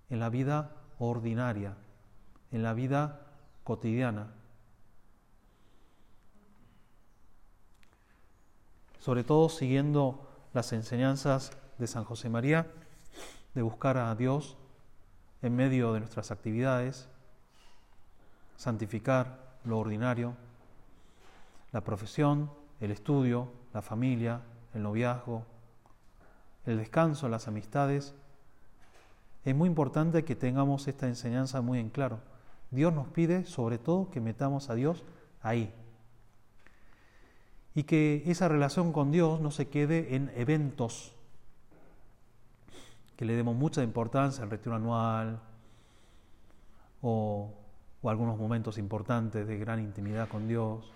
en 0.09 0.19
la 0.19 0.29
vida 0.29 0.75
ordinaria, 0.97 1.77
en 2.51 2.63
la 2.63 2.73
vida 2.73 3.21
cotidiana. 3.63 4.33
Sobre 8.99 9.23
todo 9.23 9.49
siguiendo 9.49 10.27
las 10.53 10.73
enseñanzas 10.73 11.51
de 11.77 11.87
San 11.87 12.03
José 12.03 12.29
María, 12.29 12.67
de 13.55 13.61
buscar 13.61 13.97
a 13.97 14.13
Dios 14.15 14.57
en 15.41 15.55
medio 15.55 15.93
de 15.93 15.99
nuestras 15.99 16.31
actividades, 16.31 17.07
santificar 18.57 19.39
lo 19.63 19.79
ordinario, 19.79 20.35
la 21.71 21.81
profesión, 21.81 22.51
el 22.79 22.91
estudio, 22.91 23.47
la 23.73 23.81
familia, 23.81 24.41
el 24.73 24.83
noviazgo, 24.83 25.45
el 26.65 26.77
descanso, 26.77 27.29
las 27.29 27.47
amistades. 27.47 28.13
Es 29.45 29.55
muy 29.55 29.67
importante 29.67 30.25
que 30.25 30.35
tengamos 30.35 30.87
esta 30.87 31.07
enseñanza 31.07 31.61
muy 31.61 31.79
en 31.79 31.89
claro. 31.89 32.19
Dios 32.71 32.93
nos 32.93 33.07
pide 33.07 33.45
sobre 33.45 33.77
todo 33.77 34.09
que 34.11 34.19
metamos 34.19 34.69
a 34.69 34.75
Dios 34.75 35.03
ahí. 35.41 35.73
Y 37.75 37.83
que 37.83 38.23
esa 38.25 38.47
relación 38.47 38.91
con 38.91 39.11
Dios 39.11 39.39
no 39.41 39.51
se 39.51 39.67
quede 39.67 40.15
en 40.15 40.31
eventos, 40.35 41.13
que 43.15 43.25
le 43.25 43.35
demos 43.35 43.55
mucha 43.55 43.83
importancia 43.83 44.43
al 44.43 44.49
retiro 44.49 44.75
anual 44.75 45.41
o, 47.01 47.53
algunos 48.03 48.37
momentos 48.37 48.77
importantes 48.77 49.45
de 49.45 49.57
gran 49.57 49.81
intimidad 49.81 50.29
con 50.29 50.47
Dios, 50.47 50.89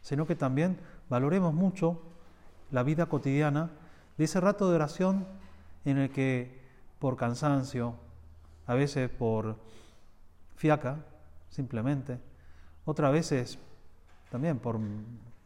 sino 0.00 0.26
que 0.26 0.34
también 0.34 0.78
valoremos 1.10 1.52
mucho 1.52 2.00
la 2.70 2.82
vida 2.82 3.04
cotidiana 3.04 3.70
de 4.16 4.24
ese 4.24 4.40
rato 4.40 4.70
de 4.70 4.76
oración 4.76 5.26
en 5.84 5.98
el 5.98 6.10
que 6.10 6.58
por 6.98 7.16
cansancio, 7.16 7.94
a 8.66 8.72
veces 8.72 9.10
por 9.10 9.56
fiaca, 10.56 11.04
simplemente, 11.50 12.18
otras 12.86 13.12
veces 13.12 13.58
también 14.30 14.58
por 14.58 14.80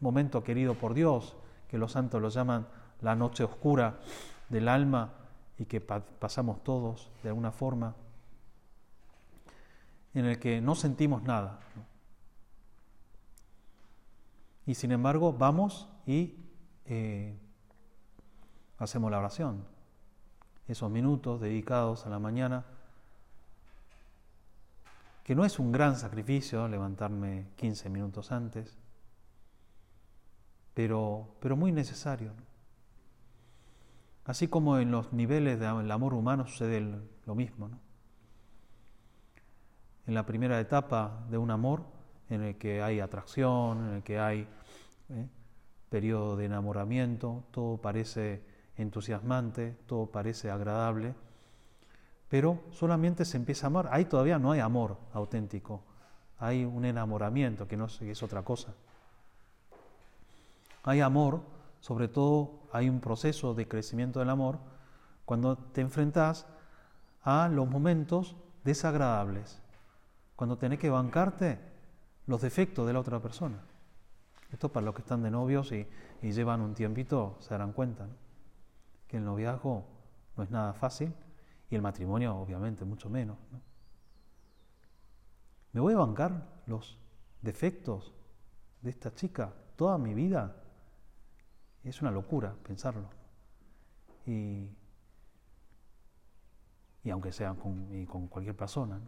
momento 0.01 0.43
querido 0.43 0.75
por 0.75 0.95
Dios, 0.95 1.37
que 1.69 1.79
los 1.79 1.93
santos 1.93 2.21
lo 2.21 2.29
llaman 2.29 2.67
la 3.01 3.15
noche 3.15 3.45
oscura 3.45 3.99
del 4.49 4.69
alma 4.69 5.13
y 5.59 5.67
que 5.67 5.81
pasamos 5.81 6.63
todos 6.65 7.11
de 7.23 7.29
alguna 7.29 7.53
forma, 7.53 7.95
en 10.15 10.25
el 10.25 10.39
que 10.39 10.61
no 10.61 10.75
sentimos 10.75 11.23
nada. 11.23 11.61
Y 14.67 14.75
sin 14.75 14.93
embargo 14.93 15.33
vamos 15.33 15.89
y 16.07 16.35
eh, 16.87 17.39
hacemos 18.79 19.11
la 19.11 19.19
oración. 19.19 19.65
Esos 20.67 20.91
minutos 20.91 21.41
dedicados 21.41 22.07
a 22.07 22.11
la 22.11 22.19
mañana, 22.19 22.65
que 25.25 25.35
no 25.35 25.45
es 25.45 25.59
un 25.59 25.73
gran 25.73 25.97
sacrificio 25.97 26.67
levantarme 26.69 27.49
15 27.57 27.91
minutos 27.91 28.33
antes, 28.33 28.80
pero, 30.75 31.37
pero 31.41 31.57
muy 31.57 31.73
necesario. 31.73 32.33
Así 34.25 34.49
como 34.49 34.79
en 34.79 34.91
los 34.91 35.13
niveles 35.13 35.59
del 35.59 35.91
amor 35.91 36.15
humano 36.15 36.47
sucede 36.47 36.81
lo 37.27 37.35
mismo. 37.35 37.71
En 40.07 40.15
la 40.15 40.27
primera 40.27 40.61
etapa 40.61 41.25
de 41.31 41.39
un 41.39 41.51
amor, 41.51 41.85
en 42.29 42.43
el 42.43 42.59
que 42.59 42.83
hay 42.83 43.01
atracción, 43.01 43.89
en 43.89 43.95
el 43.97 44.03
que 44.03 44.19
hay 44.19 44.47
¿eh? 45.09 45.29
periodo 45.89 46.37
de 46.37 46.45
enamoramiento, 46.45 47.45
todo 47.51 47.79
parece 47.79 48.43
entusiasmante, 48.77 49.77
todo 49.87 50.07
parece 50.07 50.51
agradable, 50.51 51.15
pero 52.29 52.61
solamente 52.71 53.25
se 53.25 53.37
empieza 53.37 53.67
a 53.67 53.69
amar. 53.69 53.89
Ahí 53.91 54.05
todavía 54.05 54.39
no 54.39 54.53
hay 54.53 54.61
amor 54.61 54.97
auténtico, 55.13 55.83
hay 56.39 56.65
un 56.65 56.85
enamoramiento 56.85 57.67
que 57.67 57.77
no 57.77 57.87
es 57.87 58.23
otra 58.23 58.43
cosa. 58.43 58.75
Hay 60.83 61.01
amor, 61.01 61.43
sobre 61.81 62.09
todo 62.09 62.61
hay 62.73 62.89
un 62.89 63.01
proceso 63.01 63.55
de 63.55 63.69
crecimiento 63.69 64.19
del 64.19 64.31
amor 64.31 64.59
cuando 65.25 65.57
te 65.57 65.81
enfrentas 65.81 66.47
a 67.23 67.49
los 67.49 67.69
momentos 67.69 68.37
desagradables, 68.65 69.63
cuando 70.37 70.59
tenés 70.59 70.79
que 70.79 70.91
bancarte 70.91 71.59
los 72.27 72.41
defectos 72.41 72.87
de 72.87 72.93
la 72.93 73.01
otra 73.01 73.21
persona. 73.21 73.61
Esto 74.51 74.71
para 74.71 74.87
los 74.87 74.95
que 74.95 75.03
están 75.03 75.23
de 75.23 75.31
novios 75.31 75.73
y, 75.73 75.87
llevan 76.23 76.61
un 76.61 76.75
tiempito 76.75 77.37
se 77.41 77.51
darán 77.51 77.73
cuenta 77.73 78.07
que 79.09 79.17
el 79.17 79.25
noviazgo 79.25 79.87
no 80.37 80.43
es 80.43 80.51
nada 80.51 80.75
fácil 80.75 81.15
y 81.71 81.75
el 81.75 81.83
matrimonio 81.83 82.37
obviamente 82.37 82.85
mucho 82.85 83.09
menos. 83.09 83.39
¿Me 85.73 85.81
voy 85.81 85.95
a 85.95 85.99
bancar 85.99 86.63
los 86.67 86.99
defectos 87.41 88.13
de 88.83 88.91
esta 88.91 89.15
chica 89.15 89.53
toda 89.77 89.97
mi 89.97 90.15
vida? 90.15 90.57
Es 91.85 92.03
una 92.03 92.11
locura 92.11 92.55
pensarlo. 92.63 93.09
Y, 94.27 94.69
aunque 97.11 97.33
sea 97.33 97.55
con, 97.55 98.07
con 98.07 98.29
cualquier 98.29 98.57
persona. 98.57 99.01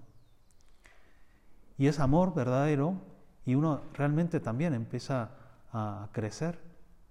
Y 1.78 1.86
es 1.86 2.00
amor 2.00 2.34
verdadero 2.34 2.96
y 3.44 3.54
uno 3.54 3.82
realmente 3.92 4.40
también 4.40 4.74
empieza 4.74 5.30
a 5.72 6.08
crecer 6.12 6.60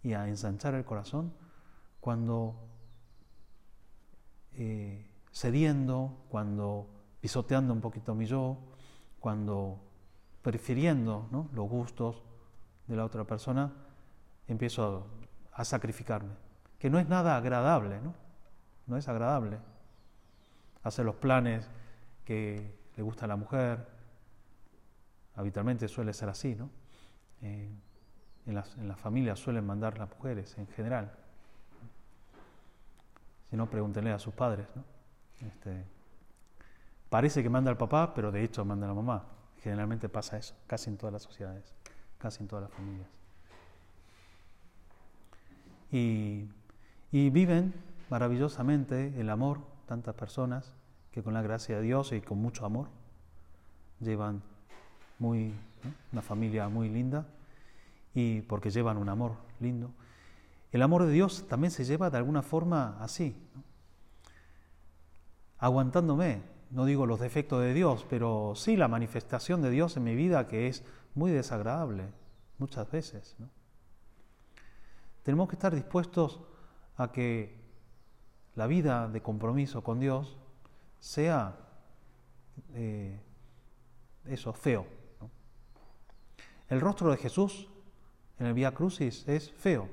y 0.03 0.13
a 0.13 0.27
ensanchar 0.27 0.73
el 0.75 0.85
corazón 0.85 1.33
cuando 1.99 2.55
eh, 4.53 5.07
cediendo, 5.31 6.25
cuando 6.29 6.87
pisoteando 7.21 7.73
un 7.73 7.81
poquito 7.81 8.15
mi 8.15 8.25
yo, 8.25 8.57
cuando 9.19 9.79
prefiriendo 10.41 11.29
los 11.53 11.69
gustos 11.69 12.23
de 12.87 12.95
la 12.95 13.05
otra 13.05 13.23
persona, 13.23 13.71
empiezo 14.47 14.83
a, 14.83 15.20
sacrificarme. 15.63 16.33
Que 16.79 16.89
no 16.89 16.99
es 16.99 17.07
nada 17.07 17.37
agradable, 17.37 17.99
¿no? 18.01 18.13
No 18.87 18.97
es 18.97 19.07
agradable. 19.07 19.59
Hacer 20.83 21.05
los 21.05 21.15
planes 21.15 21.69
que 22.25 22.75
le 22.95 23.03
gusta 23.03 23.25
a 23.25 23.27
la 23.27 23.35
mujer, 23.35 23.87
habitualmente 25.35 25.87
suele 25.87 26.13
ser 26.13 26.29
así, 26.29 26.55
¿no? 26.55 26.69
Eh, 27.41 27.69
en, 28.45 28.55
las, 28.55 28.75
en 28.77 28.87
las 28.87 28.99
familias 28.99 29.39
suelen 29.39 29.65
mandar 29.65 29.97
las 29.97 30.09
mujeres 30.09 30.57
en 30.57 30.67
general. 30.67 31.11
Si 33.49 33.55
no, 33.55 33.69
pregúntenle 33.69 34.11
a 34.11 34.19
sus 34.19 34.33
padres. 34.33 34.67
¿no? 34.75 34.83
Este, 35.45 35.85
parece 37.09 37.43
que 37.43 37.49
manda 37.49 37.69
al 37.69 37.77
papá, 37.77 38.13
pero 38.13 38.31
de 38.31 38.43
hecho 38.43 38.63
manda 38.63 38.85
a 38.85 38.89
la 38.89 38.95
mamá. 38.95 39.25
Generalmente 39.61 40.09
pasa 40.09 40.37
eso, 40.37 40.55
casi 40.65 40.89
en 40.89 40.97
todas 40.97 41.13
las 41.13 41.21
sociedades, 41.21 41.73
casi 42.17 42.41
en 42.41 42.47
todas 42.47 42.63
las 42.63 42.71
familias. 42.71 43.20
Y, 45.91 46.47
viven 47.11 47.73
maravillosamente 48.09 49.19
el 49.19 49.29
amor, 49.29 49.59
tantas 49.85 50.15
personas 50.15 50.73
que 51.11 51.21
con 51.21 51.33
la 51.33 51.41
gracia 51.41 51.75
de 51.75 51.81
Dios 51.81 52.13
y 52.13 52.21
con 52.21 52.37
mucho 52.41 52.65
amor 52.65 52.87
llevan 53.99 54.41
muy, 55.19 55.53
una 56.13 56.21
familia 56.21 56.69
muy 56.69 56.89
linda 56.89 57.25
y 58.13 58.41
porque 58.41 58.69
llevan 58.69 58.97
un 58.97 59.09
amor 59.09 59.33
lindo. 59.59 59.91
El 60.71 60.81
amor 60.81 61.05
de 61.05 61.11
Dios 61.11 61.47
también 61.49 61.71
se 61.71 61.83
lleva 61.83 62.09
de 62.09 62.17
alguna 62.17 62.41
forma 62.41 62.97
así, 63.01 63.35
aguantándome, 65.59 66.41
no 66.71 66.85
digo 66.85 67.05
los 67.05 67.19
defectos 67.19 67.61
de 67.61 67.73
Dios, 67.73 68.05
pero 68.09 68.53
sí 68.55 68.77
la 68.77 68.87
manifestación 68.87 69.61
de 69.61 69.69
Dios 69.69 69.97
en 69.97 70.05
mi 70.05 70.15
vida 70.15 70.47
que 70.47 70.67
es 70.67 70.85
muy 71.13 71.31
desagradable 71.31 72.05
muchas 72.57 72.89
veces. 72.89 73.35
Tenemos 75.23 75.47
que 75.47 75.55
estar 75.55 75.73
dispuestos 75.73 76.39
a 76.97 77.11
que 77.11 77.59
la 78.55 78.67
vida 78.67 79.07
de 79.07 79.21
compromiso 79.21 79.83
con 79.83 79.99
Dios 79.99 80.37
sea 80.99 81.57
eh, 82.73 83.19
eso, 84.25 84.53
feo. 84.53 84.85
El 86.69 86.79
rostro 86.79 87.11
de 87.11 87.17
Jesús 87.17 87.69
en 88.39 88.47
el 88.47 88.53
Vía 88.53 88.73
Crucis 88.73 89.27
es 89.27 89.51
feo. 89.51 89.89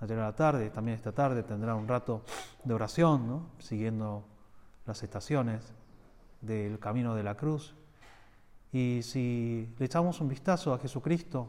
Ayer 0.00 0.18
a 0.18 0.24
la 0.24 0.36
tarde, 0.36 0.70
también 0.70 0.96
esta 0.96 1.12
tarde, 1.12 1.42
tendrá 1.42 1.74
un 1.74 1.88
rato 1.88 2.22
de 2.64 2.74
oración, 2.74 3.48
siguiendo 3.58 4.24
las 4.84 5.02
estaciones 5.02 5.72
del 6.40 6.78
camino 6.78 7.14
de 7.14 7.22
la 7.22 7.34
cruz. 7.34 7.74
Y 8.72 9.00
si 9.02 9.74
le 9.78 9.86
echamos 9.86 10.20
un 10.20 10.28
vistazo 10.28 10.74
a 10.74 10.78
Jesucristo, 10.78 11.48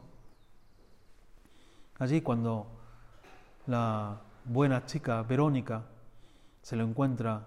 allí 1.99 2.21
cuando 2.21 2.67
la 3.65 4.21
buena 4.45 4.85
chica 4.85 5.23
Verónica 5.23 5.83
se 6.61 6.75
lo 6.75 6.83
encuentra. 6.83 7.45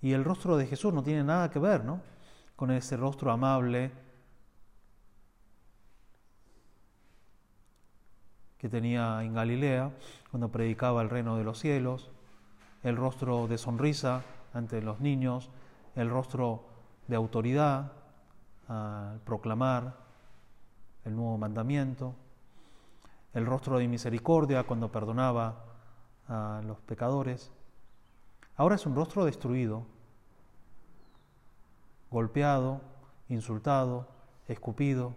Y 0.00 0.12
el 0.12 0.24
rostro 0.24 0.56
de 0.56 0.66
Jesús 0.66 0.92
no 0.92 1.02
tiene 1.02 1.22
nada 1.22 1.50
que 1.50 1.58
ver, 1.58 1.84
¿no? 1.84 2.00
Con 2.56 2.70
ese 2.70 2.96
rostro 2.96 3.30
amable 3.30 3.92
que 8.58 8.68
tenía 8.68 9.22
en 9.22 9.34
Galilea 9.34 9.90
cuando 10.30 10.50
predicaba 10.50 11.02
el 11.02 11.10
reino 11.10 11.36
de 11.36 11.44
los 11.44 11.58
cielos, 11.58 12.10
el 12.82 12.96
rostro 12.96 13.46
de 13.46 13.58
sonrisa 13.58 14.22
ante 14.54 14.80
los 14.82 15.00
niños, 15.00 15.50
el 15.94 16.10
rostro 16.10 16.64
de 17.08 17.16
autoridad 17.16 17.92
al 18.68 19.20
proclamar 19.20 20.01
el 21.04 21.16
nuevo 21.16 21.36
mandamiento, 21.38 22.14
el 23.34 23.46
rostro 23.46 23.78
de 23.78 23.88
misericordia 23.88 24.64
cuando 24.64 24.92
perdonaba 24.92 25.64
a 26.28 26.62
los 26.64 26.78
pecadores. 26.80 27.50
Ahora 28.56 28.76
es 28.76 28.86
un 28.86 28.94
rostro 28.94 29.24
destruido, 29.24 29.86
golpeado, 32.10 32.80
insultado, 33.28 34.06
escupido. 34.48 35.14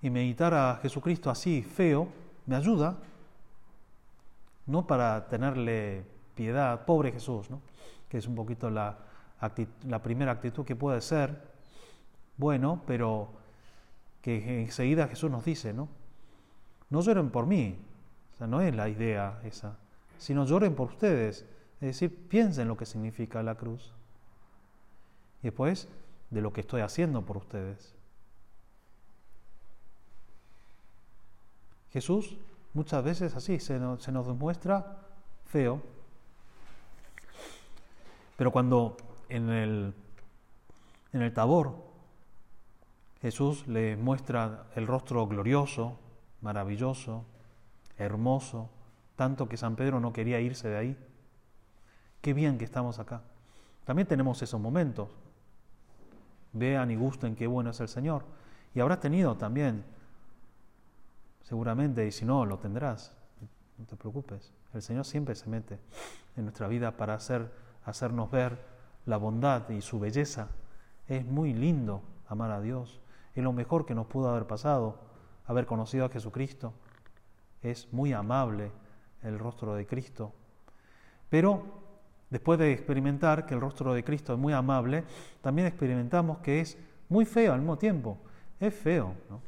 Y 0.00 0.10
meditar 0.10 0.54
a 0.54 0.76
Jesucristo 0.80 1.28
así, 1.28 1.62
feo, 1.62 2.08
me 2.46 2.56
ayuda, 2.56 2.96
no 4.66 4.86
para 4.86 5.28
tenerle 5.28 6.06
piedad, 6.34 6.84
pobre 6.84 7.10
Jesús, 7.10 7.50
¿no? 7.50 7.60
que 8.08 8.18
es 8.18 8.26
un 8.26 8.36
poquito 8.36 8.70
la, 8.70 9.07
la 9.86 10.02
primera 10.02 10.32
actitud 10.32 10.64
que 10.64 10.76
puede 10.76 11.00
ser, 11.00 11.40
bueno, 12.36 12.82
pero 12.86 13.30
que 14.22 14.62
enseguida 14.62 15.08
Jesús 15.08 15.30
nos 15.30 15.44
dice, 15.44 15.72
¿no? 15.72 15.88
No 16.90 17.00
lloren 17.02 17.30
por 17.30 17.46
mí, 17.46 17.78
no 18.46 18.60
es 18.60 18.74
la 18.74 18.88
idea 18.88 19.40
esa, 19.44 19.76
sino 20.18 20.44
lloren 20.44 20.74
por 20.74 20.88
ustedes, 20.88 21.44
es 21.80 21.86
decir, 21.86 22.28
piensen 22.28 22.68
lo 22.68 22.76
que 22.76 22.86
significa 22.86 23.42
la 23.42 23.54
cruz. 23.54 23.92
Y 25.40 25.44
después 25.44 25.88
de 26.30 26.40
lo 26.40 26.52
que 26.52 26.60
estoy 26.60 26.80
haciendo 26.82 27.22
por 27.22 27.36
ustedes. 27.36 27.94
Jesús 31.92 32.36
muchas 32.74 33.02
veces 33.02 33.34
así 33.34 33.58
se 33.60 33.78
nos, 33.78 34.02
se 34.02 34.12
nos 34.12 34.26
demuestra 34.26 34.98
feo, 35.46 35.80
pero 38.36 38.52
cuando 38.52 38.96
en 39.28 39.50
el, 39.50 39.94
en 41.12 41.22
el 41.22 41.32
tabor 41.32 41.88
Jesús 43.20 43.66
le 43.66 43.96
muestra 43.96 44.66
el 44.76 44.86
rostro 44.86 45.26
glorioso, 45.26 45.98
maravilloso, 46.40 47.24
hermoso, 47.96 48.70
tanto 49.16 49.48
que 49.48 49.56
San 49.56 49.74
Pedro 49.74 49.98
no 49.98 50.12
quería 50.12 50.40
irse 50.40 50.68
de 50.68 50.76
ahí. 50.76 50.96
Qué 52.20 52.32
bien 52.32 52.58
que 52.58 52.64
estamos 52.64 52.98
acá. 52.98 53.22
También 53.84 54.06
tenemos 54.06 54.40
esos 54.42 54.60
momentos. 54.60 55.08
Vean 56.52 56.90
y 56.90 56.96
gusten 56.96 57.34
qué 57.34 57.46
bueno 57.46 57.70
es 57.70 57.80
el 57.80 57.88
Señor. 57.88 58.24
Y 58.74 58.80
habrás 58.80 59.00
tenido 59.00 59.36
también, 59.36 59.84
seguramente, 61.42 62.06
y 62.06 62.12
si 62.12 62.24
no, 62.24 62.46
lo 62.46 62.58
tendrás. 62.58 63.12
No 63.78 63.84
te 63.86 63.96
preocupes. 63.96 64.52
El 64.74 64.82
Señor 64.82 65.04
siempre 65.04 65.34
se 65.34 65.48
mete 65.48 65.78
en 66.36 66.44
nuestra 66.44 66.68
vida 66.68 66.96
para 66.96 67.14
hacer, 67.14 67.50
hacernos 67.84 68.30
ver 68.30 68.77
la 69.08 69.16
bondad 69.16 69.68
y 69.70 69.80
su 69.80 69.98
belleza. 69.98 70.48
Es 71.08 71.24
muy 71.24 71.54
lindo 71.54 72.02
amar 72.28 72.50
a 72.50 72.60
Dios. 72.60 73.00
Es 73.34 73.42
lo 73.42 73.52
mejor 73.52 73.86
que 73.86 73.94
nos 73.94 74.06
pudo 74.06 74.28
haber 74.28 74.46
pasado, 74.46 75.00
haber 75.46 75.66
conocido 75.66 76.04
a 76.04 76.10
Jesucristo. 76.10 76.74
Es 77.62 77.92
muy 77.92 78.12
amable 78.12 78.70
el 79.22 79.38
rostro 79.38 79.74
de 79.74 79.86
Cristo. 79.86 80.32
Pero 81.30 81.64
después 82.28 82.58
de 82.58 82.72
experimentar 82.72 83.46
que 83.46 83.54
el 83.54 83.60
rostro 83.60 83.94
de 83.94 84.04
Cristo 84.04 84.34
es 84.34 84.38
muy 84.38 84.52
amable, 84.52 85.04
también 85.40 85.66
experimentamos 85.66 86.38
que 86.38 86.60
es 86.60 86.78
muy 87.08 87.24
feo 87.24 87.54
al 87.54 87.60
mismo 87.60 87.78
tiempo. 87.78 88.18
Es 88.60 88.74
feo, 88.74 89.14
¿no? 89.30 89.40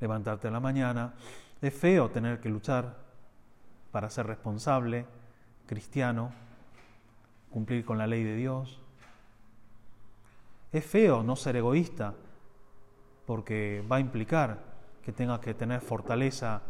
Levantarte 0.00 0.46
en 0.46 0.52
la 0.52 0.60
mañana, 0.60 1.14
es 1.60 1.74
feo 1.74 2.10
tener 2.10 2.40
que 2.40 2.48
luchar 2.48 2.96
para 3.90 4.10
ser 4.10 4.26
responsable, 4.26 5.06
cristiano, 5.66 6.32
cumplir 7.52 7.84
con 7.84 7.98
la 7.98 8.06
ley 8.06 8.24
de 8.24 8.34
Dios. 8.34 8.80
Es 10.72 10.84
feo 10.84 11.22
no 11.22 11.36
ser 11.36 11.56
egoísta, 11.56 12.14
porque 13.26 13.84
va 13.90 13.96
a 13.96 14.00
implicar 14.00 14.58
que 15.02 15.12
tengas 15.12 15.40
que 15.40 15.54
tener 15.54 15.80
fortaleza 15.80 16.62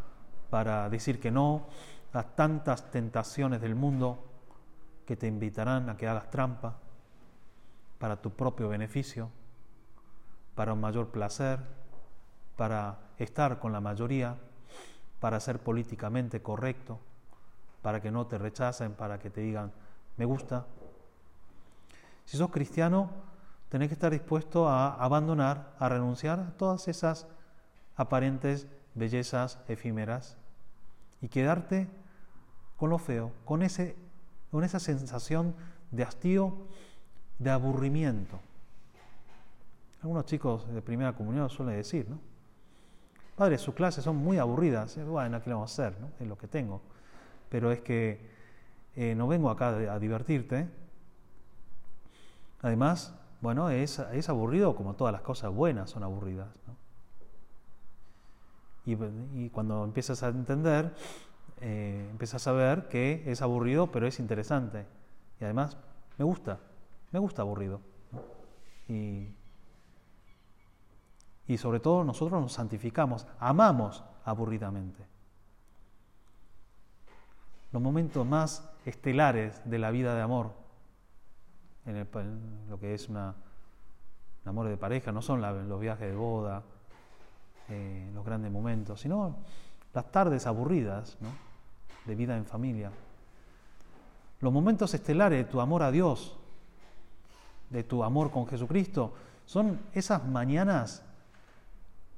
para 0.50 0.88
decir 0.90 1.20
que 1.20 1.30
no 1.30 1.66
a 2.12 2.22
tantas 2.22 2.90
tentaciones 2.90 3.60
del 3.60 3.74
mundo 3.74 4.22
que 5.06 5.16
te 5.16 5.26
invitarán 5.26 5.88
a 5.88 5.96
que 5.96 6.06
hagas 6.06 6.30
trampa 6.30 6.78
para 7.98 8.20
tu 8.20 8.30
propio 8.30 8.68
beneficio, 8.68 9.30
para 10.54 10.72
un 10.72 10.80
mayor 10.80 11.08
placer, 11.08 11.60
para 12.56 12.98
estar 13.18 13.58
con 13.58 13.72
la 13.72 13.80
mayoría, 13.80 14.36
para 15.20 15.40
ser 15.40 15.60
políticamente 15.60 16.42
correcto, 16.42 16.98
para 17.80 18.00
que 18.00 18.10
no 18.10 18.26
te 18.26 18.38
rechacen, 18.38 18.92
para 18.92 19.18
que 19.18 19.30
te 19.30 19.40
digan, 19.40 19.72
me 20.16 20.24
gusta. 20.24 20.66
Si 22.24 22.36
sos 22.36 22.50
cristiano, 22.50 23.10
tenés 23.68 23.88
que 23.88 23.94
estar 23.94 24.12
dispuesto 24.12 24.68
a 24.68 24.94
abandonar, 24.94 25.74
a 25.78 25.88
renunciar 25.88 26.40
a 26.40 26.50
todas 26.56 26.88
esas 26.88 27.26
aparentes 27.96 28.66
bellezas 28.94 29.58
efímeras 29.68 30.36
y 31.20 31.28
quedarte 31.28 31.88
con 32.76 32.90
lo 32.90 32.98
feo, 32.98 33.32
con, 33.44 33.62
ese, 33.62 33.96
con 34.50 34.64
esa 34.64 34.80
sensación 34.80 35.54
de 35.90 36.02
hastío, 36.02 36.66
de 37.38 37.50
aburrimiento. 37.50 38.40
Algunos 40.02 40.26
chicos 40.26 40.72
de 40.72 40.82
primera 40.82 41.14
comunión 41.14 41.48
suelen 41.48 41.76
decir, 41.76 42.08
¿no? 42.08 42.18
Padre, 43.36 43.56
sus 43.58 43.74
clases 43.74 44.04
son 44.04 44.16
muy 44.16 44.38
aburridas. 44.38 44.98
Bueno, 45.06 45.40
¿qué 45.42 45.48
le 45.48 45.54
vamos 45.54 45.70
a 45.70 45.86
hacer? 45.86 46.00
¿no? 46.00 46.10
Es 46.20 46.26
lo 46.26 46.36
que 46.36 46.48
tengo. 46.48 46.82
Pero 47.48 47.72
es 47.72 47.80
que 47.80 48.31
eh, 48.96 49.14
no 49.14 49.26
vengo 49.26 49.50
acá 49.50 49.68
a 49.68 49.98
divertirte. 49.98 50.68
Además, 52.60 53.14
bueno, 53.40 53.70
es, 53.70 53.98
aburrido 54.28 54.76
como 54.76 54.94
todas 54.94 55.12
las 55.12 55.22
cosas 55.22 55.52
buenas 55.52 55.90
son 55.90 56.02
aburridas. 56.02 56.48
Y, 58.84 59.48
cuando 59.50 59.84
empiezas 59.84 60.22
a 60.22 60.28
entender, 60.28 60.94
eh, 61.60 62.08
empiezas 62.10 62.46
a 62.46 62.52
ver 62.52 62.88
que 62.88 63.22
es 63.26 63.42
aburrido, 63.42 63.92
pero 63.92 64.06
es 64.06 64.18
interesante. 64.18 64.86
Y 65.40 65.44
además, 65.44 65.76
me 66.18 66.24
gusta, 66.24 66.60
me 67.10 67.18
gusta 67.18 67.42
aburrido. 67.42 67.80
Y 68.88 69.28
sobre 71.56 71.80
todo 71.80 72.04
nosotros 72.04 72.40
nos 72.40 72.52
santificamos, 72.52 73.26
amamos 73.38 74.04
aburridamente. 74.24 75.04
Los 77.72 77.80
momentos 77.80 78.26
más 78.26 78.68
estelares 78.84 79.62
de 79.64 79.78
la 79.78 79.90
vida 79.90 80.14
de 80.14 80.20
amor, 80.20 80.52
en, 81.86 82.06
lo 82.68 82.78
que 82.78 82.94
es 82.94 83.08
una, 83.08 83.34
un 84.44 84.48
amor 84.48 84.68
de 84.68 84.76
pareja, 84.76 85.10
no 85.10 85.22
son 85.22 85.40
los 85.40 85.80
viajes 85.80 86.08
de 86.08 86.14
boda, 86.14 86.62
eh, 87.70 88.10
los 88.14 88.24
grandes 88.24 88.52
momentos, 88.52 89.00
sino 89.00 89.36
las 89.94 90.12
tardes 90.12 90.46
aburridas 90.46 91.16
de 92.04 92.14
vida 92.14 92.36
en 92.36 92.44
familia. 92.44 92.90
Los 94.40 94.52
momentos 94.52 94.92
estelares 94.92 95.46
de 95.46 95.50
tu 95.50 95.60
amor 95.60 95.82
a 95.82 95.90
Dios, 95.90 96.36
de 97.70 97.84
tu 97.84 98.04
amor 98.04 98.30
con 98.30 98.46
Jesucristo, 98.46 99.14
son 99.46 99.80
esas 99.94 100.26
mañanas 100.26 101.04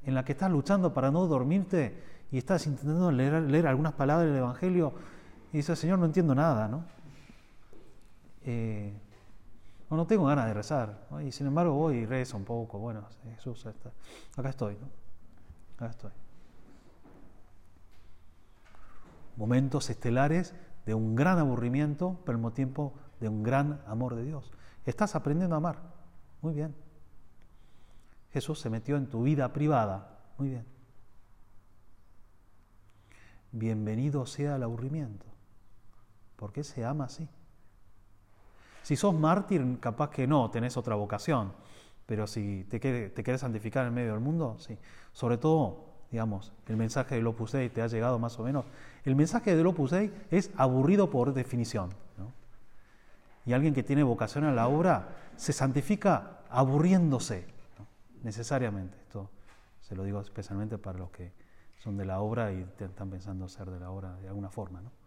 en 0.03 0.15
las 0.15 0.25
que 0.25 0.33
estás 0.33 0.51
luchando 0.51 0.93
para 0.93 1.13
no 1.13 1.27
dormirte 1.27 2.03
y 2.33 2.39
estás 2.39 2.67
intentando 2.67 3.13
leer 3.13 3.67
algunas 3.69 3.93
palabras 3.93 4.27
del 4.27 4.39
Evangelio 4.39 5.14
y 5.55 5.59
dices, 5.59 5.79
Señor, 5.79 6.01
no 6.01 6.07
entiendo 6.07 6.35
nada, 6.35 6.67
¿no? 6.67 6.85
Eh, 8.43 8.93
no, 9.89 10.05
tengo 10.05 10.25
ganas 10.25 10.47
de 10.47 10.55
rezar. 10.55 11.07
Y 11.25 11.31
sin 11.31 11.47
embargo 11.47 11.75
voy 11.75 11.99
y 11.99 12.07
rezo 12.07 12.37
un 12.37 12.45
poco. 12.45 12.81
Bueno, 12.81 13.05
Jesús, 13.37 13.65
acá 14.37 14.49
estoy. 14.49 14.75
¿no? 14.75 14.89
Acá 15.77 15.91
estoy. 15.91 16.11
Momentos 19.37 19.91
estelares 19.91 20.57
de 20.87 20.95
un 20.95 21.15
gran 21.15 21.39
aburrimiento, 21.39 22.19
pero 22.25 22.33
al 22.35 22.39
mismo 22.39 22.53
tiempo 22.53 22.93
de 23.21 23.29
un 23.29 23.45
gran 23.45 23.81
amor 23.87 24.17
de 24.17 24.25
Dios. 24.25 24.51
Estás 24.85 25.15
aprendiendo 25.15 25.55
a 25.55 25.59
amar. 25.59 25.79
Muy 26.43 26.55
bien. 26.55 26.75
Jesús 28.33 28.59
se 28.59 28.71
metió 28.71 28.97
en 28.97 29.07
tu 29.07 29.23
vida 29.23 29.53
privada. 29.53 30.19
Muy 30.37 30.49
bien. 30.49 30.67
Bienvenido 33.53 34.27
sea 34.27 34.57
el 34.57 34.65
aburrimiento. 34.65 35.34
¿Por 36.45 36.53
qué 36.53 36.63
se 36.63 36.85
ama 36.85 37.05
así? 37.05 37.27
Si 38.83 38.97
sos 38.97 39.15
mártir, 39.15 39.79
capaz 39.81 40.11
que 40.11 40.27
no, 40.27 40.51
tenés 40.51 40.77
otra 40.77 40.95
vocación. 40.95 41.55
Pero 42.05 42.27
si 42.27 42.65
te, 42.65 42.79
quieres 42.79 43.41
santificar 43.41 43.87
en 43.87 43.95
medio 43.95 44.11
del 44.11 44.21
mundo, 44.21 44.57
sí. 44.59 44.77
Sobre 45.15 45.39
todo, 45.39 45.87
digamos, 46.11 46.53
el 46.69 46.77
mensaje 46.77 47.15
del 47.15 47.27
Opus 47.29 47.53
Dei 47.53 47.71
te 47.71 47.81
ha 47.81 47.87
llegado 47.87 48.19
más 48.19 48.39
o 48.39 48.43
menos. 48.43 48.67
El 49.07 49.17
mensaje 49.17 49.57
del 49.57 49.67
Opus 49.67 49.93
Dei 49.93 50.13
es 50.31 50.51
aburrido 50.59 51.09
por 51.09 51.33
definición. 51.33 51.95
Y 53.47 53.55
alguien 53.55 53.73
que 53.73 53.83
tiene 53.83 54.03
vocación 54.03 54.45
a 54.45 54.53
la 54.53 54.69
obra 54.69 55.17
se 55.37 55.55
santifica 55.55 56.41
aburriéndose, 56.51 57.47
necesariamente. 58.23 58.99
Esto 59.01 59.31
se 59.81 59.97
lo 59.97 60.05
digo 60.05 60.21
especialmente 60.21 60.77
para 60.77 60.99
los 60.99 61.11
que 61.11 61.33
son 61.79 61.97
de 61.97 62.05
la 62.05 62.21
obra 62.21 62.53
y 62.53 62.67
están 62.79 63.09
pensando 63.09 63.49
ser 63.49 63.71
de 63.71 63.81
la 63.81 63.91
obra 63.91 64.17
de 64.17 64.29
alguna 64.29 64.51
forma. 64.51 64.83
¿no? 64.83 65.04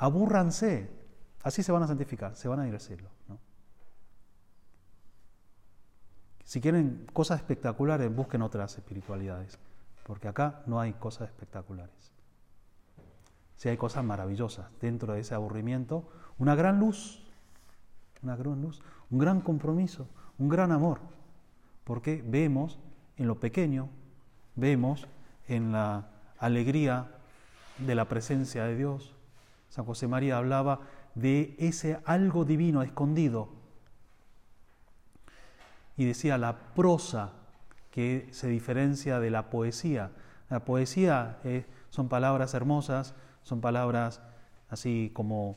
Abúrranse, 0.00 0.88
así 1.42 1.62
se 1.62 1.72
van 1.72 1.82
a 1.82 1.86
santificar, 1.86 2.34
se 2.34 2.48
van 2.48 2.60
a 2.60 2.66
ir 2.66 2.80
cielo. 2.80 3.10
Si 6.42 6.58
quieren 6.58 7.06
cosas 7.12 7.38
espectaculares, 7.38 8.12
busquen 8.12 8.40
otras 8.40 8.78
espiritualidades, 8.78 9.58
porque 10.06 10.26
acá 10.26 10.62
no 10.64 10.80
hay 10.80 10.94
cosas 10.94 11.28
espectaculares. 11.28 12.12
Si 13.56 13.68
hay 13.68 13.76
cosas 13.76 14.02
maravillosas 14.02 14.70
dentro 14.80 15.12
de 15.12 15.20
ese 15.20 15.34
aburrimiento, 15.34 16.08
una 16.38 16.54
gran 16.54 16.80
luz, 16.80 17.22
una 18.22 18.36
gran 18.36 18.62
luz, 18.62 18.80
un 19.10 19.18
gran 19.18 19.42
compromiso, 19.42 20.08
un 20.38 20.48
gran 20.48 20.72
amor, 20.72 21.00
porque 21.84 22.24
vemos 22.26 22.78
en 23.18 23.26
lo 23.26 23.38
pequeño, 23.38 23.90
vemos 24.56 25.06
en 25.46 25.72
la 25.72 26.08
alegría 26.38 27.10
de 27.76 27.94
la 27.94 28.06
presencia 28.06 28.64
de 28.64 28.76
Dios. 28.76 29.14
San 29.70 29.84
José 29.84 30.06
María 30.06 30.36
hablaba 30.36 30.80
de 31.14 31.56
ese 31.58 32.00
algo 32.04 32.44
divino 32.44 32.82
escondido 32.82 33.48
y 35.96 36.04
decía 36.04 36.38
la 36.38 36.56
prosa 36.74 37.32
que 37.90 38.28
se 38.32 38.48
diferencia 38.48 39.20
de 39.20 39.30
la 39.30 39.50
poesía. 39.50 40.10
La 40.48 40.64
poesía 40.64 41.38
eh, 41.44 41.66
son 41.90 42.08
palabras 42.08 42.54
hermosas, 42.54 43.14
son 43.42 43.60
palabras 43.60 44.20
así 44.68 45.10
como 45.14 45.56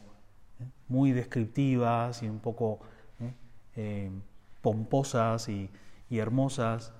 eh, 0.60 0.66
muy 0.88 1.12
descriptivas 1.12 2.24
y 2.24 2.30
un 2.30 2.40
poco 2.40 2.80
eh, 3.76 4.12
pomposas 4.62 5.50
y, 5.50 5.70
hermosas, 6.12 6.94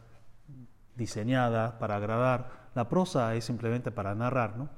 diseñadas 0.96 1.74
para 1.74 1.98
agradar. 1.98 2.70
La 2.74 2.90
prosa 2.90 3.36
es 3.36 3.46
simplemente 3.46 3.92
para 3.92 4.16
narrar, 4.16 4.58
¿no? 4.58 4.70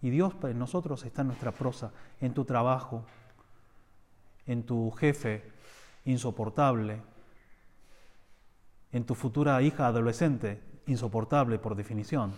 Y 0.00 0.10
Dios 0.10 0.34
en 0.42 0.58
nosotros 0.58 1.04
está 1.04 1.22
en 1.22 1.28
nuestra 1.28 1.52
prosa, 1.52 1.92
en 2.20 2.34
tu 2.34 2.44
trabajo, 2.44 3.04
en 4.46 4.64
tu 4.64 4.90
jefe 4.92 5.42
insoportable, 6.04 7.02
en 8.92 9.04
tu 9.04 9.14
futura 9.14 9.60
hija 9.62 9.86
adolescente, 9.86 10.62
insoportable 10.86 11.58
por 11.58 11.74
definición. 11.74 12.32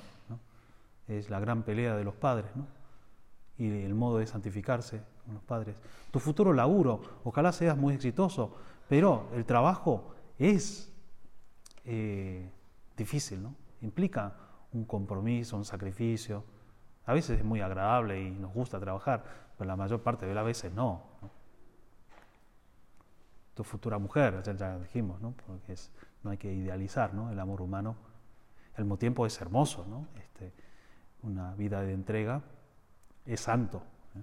Es 1.06 1.28
la 1.28 1.40
gran 1.40 1.62
pelea 1.62 1.96
de 1.96 2.04
los 2.04 2.14
padres 2.14 2.50
y 3.58 3.68
el 3.68 3.94
modo 3.94 4.18
de 4.18 4.26
santificarse 4.26 5.02
con 5.24 5.34
los 5.34 5.42
padres. 5.42 5.76
Tu 6.10 6.18
futuro 6.18 6.52
laburo, 6.52 7.00
ojalá 7.24 7.52
seas 7.52 7.76
muy 7.76 7.94
exitoso, 7.94 8.56
pero 8.88 9.28
el 9.34 9.44
trabajo 9.44 10.14
es 10.38 10.90
eh, 11.84 12.50
difícil, 12.96 13.42
¿no? 13.42 13.54
implica 13.82 14.34
un 14.72 14.84
compromiso, 14.84 15.56
un 15.56 15.64
sacrificio. 15.64 16.44
A 17.06 17.12
veces 17.12 17.38
es 17.38 17.44
muy 17.44 17.60
agradable 17.60 18.20
y 18.22 18.30
nos 18.30 18.52
gusta 18.52 18.78
trabajar, 18.78 19.24
pero 19.56 19.68
la 19.68 19.76
mayor 19.76 20.02
parte 20.02 20.26
de 20.26 20.34
las 20.34 20.44
veces 20.44 20.72
no. 20.72 21.02
Tu 23.54 23.64
futura 23.64 23.98
mujer, 23.98 24.42
ya, 24.42 24.52
ya 24.54 24.78
dijimos, 24.78 25.20
¿no? 25.20 25.34
porque 25.46 25.72
es 25.72 25.90
no 26.22 26.30
hay 26.30 26.38
que 26.38 26.52
idealizar 26.52 27.14
¿no? 27.14 27.30
el 27.30 27.38
amor 27.38 27.62
humano. 27.62 27.96
Al 28.74 28.84
mismo 28.84 28.98
tiempo 28.98 29.26
es 29.26 29.40
hermoso, 29.40 29.86
¿no? 29.88 30.06
este, 30.18 30.52
una 31.22 31.54
vida 31.54 31.82
de 31.82 31.92
entrega 31.92 32.42
es 33.26 33.40
santo, 33.40 33.82
¿eh? 34.16 34.22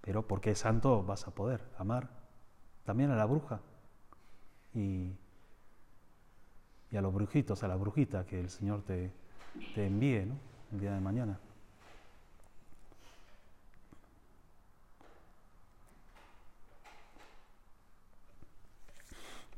pero 0.00 0.26
porque 0.26 0.52
es 0.52 0.58
santo 0.58 1.02
vas 1.02 1.26
a 1.26 1.32
poder 1.32 1.62
amar 1.78 2.08
también 2.84 3.10
a 3.10 3.16
la 3.16 3.26
bruja 3.26 3.60
y, 4.74 5.12
y 6.90 6.96
a 6.96 7.02
los 7.02 7.12
brujitos, 7.12 7.62
a 7.62 7.68
la 7.68 7.76
brujita 7.76 8.24
que 8.24 8.40
el 8.40 8.48
Señor 8.48 8.82
te, 8.82 9.12
te 9.74 9.86
envíe 9.86 10.24
¿no? 10.24 10.36
el 10.72 10.80
día 10.80 10.94
de 10.94 11.00
mañana. 11.00 11.38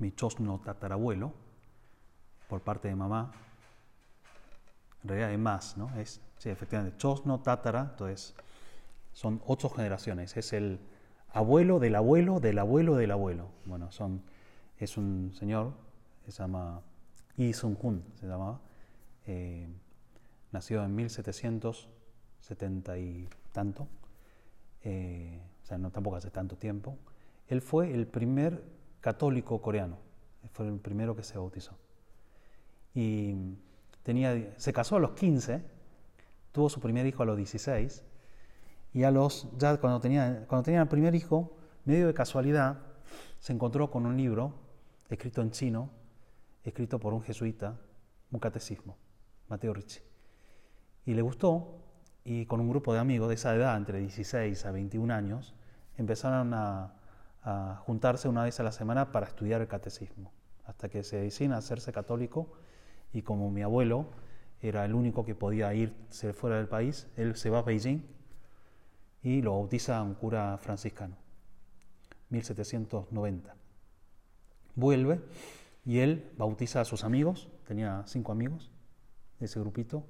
Mi 0.00 0.12
chosno 0.12 0.58
tatarabuelo, 0.58 1.32
por 2.48 2.62
parte 2.62 2.88
de 2.88 2.96
mamá, 2.96 3.32
en 5.02 5.08
realidad 5.08 5.30
hay 5.30 5.38
más, 5.38 5.76
¿no? 5.76 5.94
Es, 5.96 6.20
sí, 6.38 6.50
efectivamente, 6.50 6.98
chosno 6.98 7.40
tatara, 7.40 7.90
entonces 7.92 8.34
son 9.12 9.40
ocho 9.46 9.70
generaciones, 9.70 10.36
es 10.36 10.52
el 10.52 10.80
abuelo 11.32 11.78
del 11.78 11.94
abuelo 11.94 12.40
del 12.40 12.58
abuelo 12.58 12.96
del 12.96 13.12
abuelo. 13.12 13.50
Bueno, 13.64 13.92
son, 13.92 14.22
es 14.78 14.96
un 14.96 15.32
señor, 15.34 15.74
se 16.24 16.32
llama 16.32 16.82
Yi 17.36 17.52
Sun 17.52 17.78
Hun, 17.80 18.02
se 18.14 18.26
llamaba, 18.26 18.60
eh, 19.26 19.68
nació 20.52 20.84
en 20.84 20.94
1770 20.94 22.98
y 22.98 23.28
tanto, 23.52 23.88
eh, 24.82 25.40
o 25.62 25.66
sea, 25.66 25.78
no 25.78 25.90
tampoco 25.90 26.16
hace 26.16 26.30
tanto 26.30 26.56
tiempo. 26.56 26.98
Él 27.48 27.62
fue 27.62 27.94
el 27.94 28.06
primer 28.06 28.62
católico 29.00 29.60
coreano. 29.60 29.98
Fue 30.52 30.66
el 30.66 30.78
primero 30.78 31.14
que 31.16 31.22
se 31.22 31.38
bautizó. 31.38 31.76
Y 32.94 33.34
tenía, 34.02 34.54
se 34.56 34.72
casó 34.72 34.96
a 34.96 35.00
los 35.00 35.12
15, 35.12 35.62
tuvo 36.52 36.68
su 36.68 36.80
primer 36.80 37.06
hijo 37.06 37.22
a 37.22 37.26
los 37.26 37.36
16, 37.36 38.04
y 38.92 39.04
a 39.04 39.10
los, 39.10 39.48
ya 39.56 39.76
cuando 39.76 40.00
tenía, 40.00 40.44
cuando 40.48 40.64
tenía 40.64 40.82
el 40.82 40.88
primer 40.88 41.14
hijo, 41.14 41.56
medio 41.84 42.06
de 42.06 42.14
casualidad, 42.14 42.78
se 43.38 43.52
encontró 43.52 43.90
con 43.90 44.06
un 44.06 44.16
libro 44.16 44.54
escrito 45.08 45.42
en 45.42 45.50
chino, 45.50 45.90
escrito 46.64 46.98
por 46.98 47.14
un 47.14 47.22
jesuita, 47.22 47.78
un 48.30 48.40
catecismo, 48.40 48.96
Mateo 49.48 49.72
Ricci. 49.72 50.00
Y 51.06 51.14
le 51.14 51.22
gustó, 51.22 51.78
y 52.24 52.46
con 52.46 52.60
un 52.60 52.68
grupo 52.68 52.92
de 52.92 53.00
amigos 53.00 53.28
de 53.28 53.34
esa 53.34 53.54
edad, 53.54 53.76
entre 53.76 54.00
16 54.00 54.66
a 54.66 54.72
21 54.72 55.12
años, 55.12 55.54
empezaron 55.96 56.52
a 56.54 56.99
a 57.42 57.76
juntarse 57.84 58.28
una 58.28 58.44
vez 58.44 58.60
a 58.60 58.62
la 58.62 58.72
semana 58.72 59.12
para 59.12 59.26
estudiar 59.26 59.60
el 59.60 59.68
catecismo, 59.68 60.32
hasta 60.64 60.88
que 60.88 61.02
se 61.02 61.16
deciden 61.20 61.52
a 61.52 61.58
hacerse 61.58 61.92
católico 61.92 62.52
y 63.12 63.22
como 63.22 63.50
mi 63.50 63.62
abuelo 63.62 64.06
era 64.60 64.84
el 64.84 64.94
único 64.94 65.24
que 65.24 65.34
podía 65.34 65.72
irse 65.74 66.32
fuera 66.32 66.56
del 66.56 66.68
país, 66.68 67.08
él 67.16 67.34
se 67.36 67.50
va 67.50 67.60
a 67.60 67.62
Beijing 67.62 68.02
y 69.22 69.42
lo 69.42 69.52
bautiza 69.52 70.02
un 70.02 70.14
cura 70.14 70.58
franciscano, 70.58 71.16
1790. 72.28 73.54
Vuelve 74.74 75.20
y 75.84 75.98
él 75.98 76.30
bautiza 76.36 76.82
a 76.82 76.84
sus 76.84 77.04
amigos, 77.04 77.48
tenía 77.66 78.02
cinco 78.06 78.32
amigos 78.32 78.70
de 79.38 79.46
ese 79.46 79.58
grupito, 79.60 80.04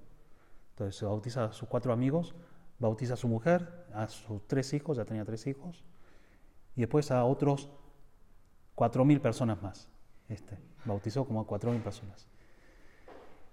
entonces 0.71 0.97
se 0.97 1.07
bautiza 1.07 1.45
a 1.45 1.53
sus 1.53 1.69
cuatro 1.69 1.93
amigos, 1.93 2.35
bautiza 2.79 3.15
a 3.15 3.17
su 3.17 3.29
mujer, 3.29 3.87
a 3.93 4.09
sus 4.09 4.47
tres 4.47 4.73
hijos, 4.73 4.97
ya 4.97 5.05
tenía 5.05 5.25
tres 5.25 5.47
hijos, 5.47 5.85
y 6.81 6.85
después 6.85 7.11
a 7.11 7.27
otros 7.27 7.69
4.000 8.75 9.21
personas 9.21 9.61
más. 9.61 9.87
Este, 10.31 10.57
bautizó 10.87 11.27
como 11.27 11.43
a 11.43 11.47
4.000 11.47 11.83
personas. 11.83 12.27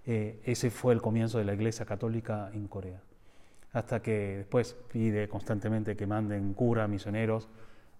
Eh, 0.06 0.40
ese 0.44 0.70
fue 0.70 0.94
el 0.94 1.02
comienzo 1.02 1.36
de 1.36 1.44
la 1.44 1.52
Iglesia 1.52 1.84
Católica 1.84 2.50
en 2.54 2.68
Corea. 2.68 3.02
Hasta 3.74 4.00
que 4.00 4.38
después 4.38 4.78
pide 4.90 5.28
constantemente 5.28 5.94
que 5.94 6.06
manden 6.06 6.54
cura, 6.54 6.88
misioneros. 6.88 7.50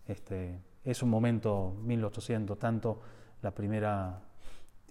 Este, 0.07 0.63
es 0.83 1.03
un 1.03 1.11
momento, 1.11 1.77
1800, 1.83 2.59
tanto, 2.59 3.03
la 3.43 3.51
primera, 3.51 4.23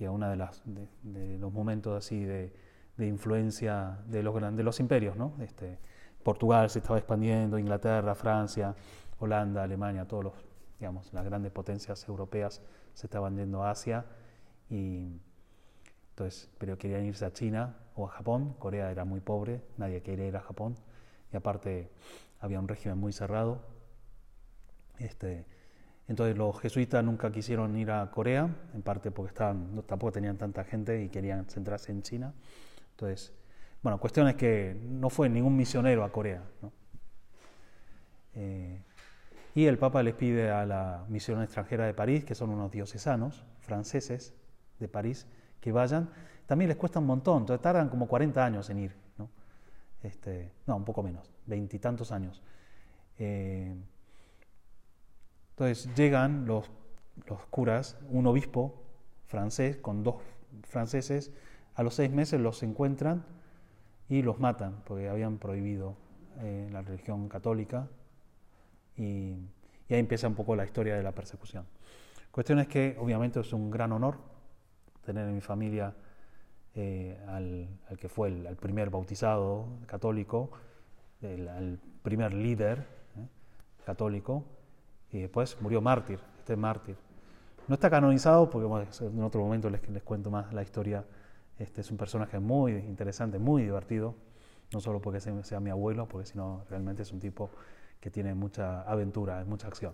una 0.02 0.30
de, 0.30 0.36
las, 0.36 0.62
de, 0.66 1.40
los 1.40 1.52
momentos 1.52 1.98
así 1.98 2.24
de, 2.24 2.54
de, 2.96 3.08
influencia 3.08 4.02
de 4.06 4.22
los, 4.22 4.56
de 4.56 4.64
los 4.64 4.80
imperios. 4.80 5.18
¿no? 5.18 5.34
Este, 5.40 5.80
Portugal 6.22 6.70
se 6.70 6.78
estaba 6.78 7.00
expandiendo, 7.00 7.58
Inglaterra, 7.58 8.14
Francia, 8.14 8.76
Holanda, 9.20 9.64
Alemania, 9.64 10.06
todos 10.06 10.24
los, 10.26 10.34
digamos, 10.80 11.12
las 11.14 11.26
grandes 11.26 11.52
potencias 11.52 12.08
europeas 12.08 12.62
se 12.94 13.08
estaban 13.08 13.36
yendo 13.36 13.64
a 13.64 13.72
Asia 13.72 14.06
y 14.70 15.20
entonces, 16.10 16.50
pero 16.58 16.78
querían 16.78 17.06
irse 17.06 17.26
a 17.26 17.32
China 17.32 17.78
o 17.96 18.08
a 18.08 18.10
Japón. 18.10 18.56
Corea 18.58 18.90
era 18.90 19.06
muy 19.06 19.20
pobre, 19.20 19.62
nadie 19.78 20.02
quería 20.02 20.28
ir 20.28 20.36
a 20.36 20.42
Japón 20.42 20.76
y 21.32 21.38
aparte 21.38 21.92
había 22.40 22.60
un 22.60 22.68
régimen 22.68 22.98
muy 22.98 23.14
cerrado. 23.14 23.62
Este, 24.98 25.46
entonces 26.08 26.36
los 26.36 26.60
jesuitas 26.60 27.04
nunca 27.04 27.32
quisieron 27.32 27.78
ir 27.78 27.92
a 27.92 28.10
Corea, 28.10 28.50
en 28.74 28.82
parte 28.82 29.12
porque 29.12 29.30
estaban, 29.30 29.76
no, 29.76 29.84
tampoco 29.84 30.14
tenían 30.14 30.38
tanta 30.38 30.64
gente 30.64 31.04
y 31.04 31.10
querían 31.10 31.46
centrarse 31.46 31.92
en 31.92 32.02
China. 32.02 32.34
Entonces, 32.92 33.34
bueno, 33.84 34.00
cuestión 34.00 34.28
es 34.28 34.36
que 34.36 34.76
no 34.82 35.10
fue 35.10 35.30
ningún 35.30 35.56
misionero 35.56 36.04
a 36.04 36.12
Corea. 36.12 36.44
¿no? 36.62 36.72
Eh, 38.34 38.82
Y 39.58 39.66
el 39.66 39.80
Papa 39.80 40.04
les 40.04 40.14
pide 40.14 40.52
a 40.52 40.68
la 40.68 41.04
misión 41.10 41.42
extranjera 41.42 41.88
de 41.88 41.96
París, 41.96 42.24
que 42.24 42.36
son 42.36 42.52
unos 42.52 42.70
diocesanos 42.70 43.44
franceses 43.62 44.36
de 44.78 44.88
París, 44.88 45.26
que 45.60 45.72
vayan. 45.72 46.12
También 46.46 46.70
les 46.70 46.78
cuesta 46.78 47.00
un 47.00 47.08
montón, 47.08 47.40
entonces 47.40 47.64
tardan 47.64 47.90
como 47.90 48.08
40 48.08 48.46
años 48.46 48.70
en 48.70 48.78
ir. 48.78 48.96
¿no? 49.18 49.32
Este, 50.04 50.52
no, 50.68 50.76
un 50.76 50.86
poco 50.86 51.02
menos, 51.02 51.32
veintitantos 51.48 52.12
años. 52.12 52.44
Eh, 53.18 53.76
entonces 55.50 55.90
llegan 55.96 56.46
los, 56.46 56.70
los 57.26 57.44
curas, 57.48 57.98
un 58.12 58.28
obispo 58.28 58.84
francés 59.26 59.78
con 59.78 60.04
dos 60.04 60.18
franceses, 60.66 61.32
a 61.74 61.82
los 61.82 61.96
seis 61.96 62.12
meses 62.12 62.40
los 62.40 62.62
encuentran 62.62 63.26
y 64.08 64.22
los 64.22 64.40
matan, 64.40 64.84
porque 64.86 65.10
habían 65.10 65.40
prohibido 65.40 65.98
eh, 66.42 66.70
la 66.72 66.84
religión 66.84 67.28
católica 67.28 67.88
y, 68.98 69.34
ahí 69.90 70.00
empieza 70.00 70.28
un 70.28 70.36
poco 70.36 70.56
la 70.56 70.66
historia 70.66 70.96
de 70.96 71.04
la 71.04 71.14
persecución. 71.14 71.66
Cuestión 72.32 72.60
es 72.60 72.68
que 72.68 72.98
obviamente 73.00 73.40
es 73.40 73.54
un 73.54 73.72
gran 73.72 73.92
honor 73.92 74.18
tener 75.06 75.28
en 75.28 75.36
mi 75.36 75.42
familia 75.42 75.94
eh, 76.76 77.18
al, 77.28 77.70
que 77.98 78.10
fue 78.10 78.28
el, 78.28 78.56
primer 78.58 78.90
bautizado 78.90 79.68
católico, 79.86 80.52
el, 81.22 81.80
primer 82.04 82.34
líder 82.34 82.80
eh, 83.16 83.28
católico, 83.86 84.44
y 85.12 85.22
después 85.22 85.58
murió 85.62 85.82
mártir, 85.82 86.20
este 86.40 86.56
mártir. 86.56 86.98
No 87.68 87.76
está 87.76 87.90
canonizado 87.90 88.50
porque 88.50 88.68
en 89.06 89.24
otro 89.24 89.42
momento 89.42 89.70
les, 89.70 89.88
les 89.90 90.04
cuento 90.04 90.30
más 90.30 90.54
la 90.54 90.62
historia. 90.62 91.04
Este 91.58 91.82
es 91.82 91.92
un 91.92 91.98
personaje 91.98 92.40
muy 92.40 92.74
interesante, 92.74 93.40
muy 93.40 93.64
divertido, 93.64 94.16
no 94.74 94.82
solo 94.82 95.02
porque 95.02 95.20
sea, 95.20 95.60
mi 95.60 95.70
abuelo, 95.70 96.08
porque 96.08 96.28
sino 96.28 96.64
realmente 96.70 97.04
es 97.04 97.12
un 97.12 97.20
tipo 97.20 97.50
que 98.00 98.12
tiene 98.12 98.34
mucha 98.34 98.82
aventura, 98.84 99.44
mucha 99.46 99.68
acción. 99.68 99.94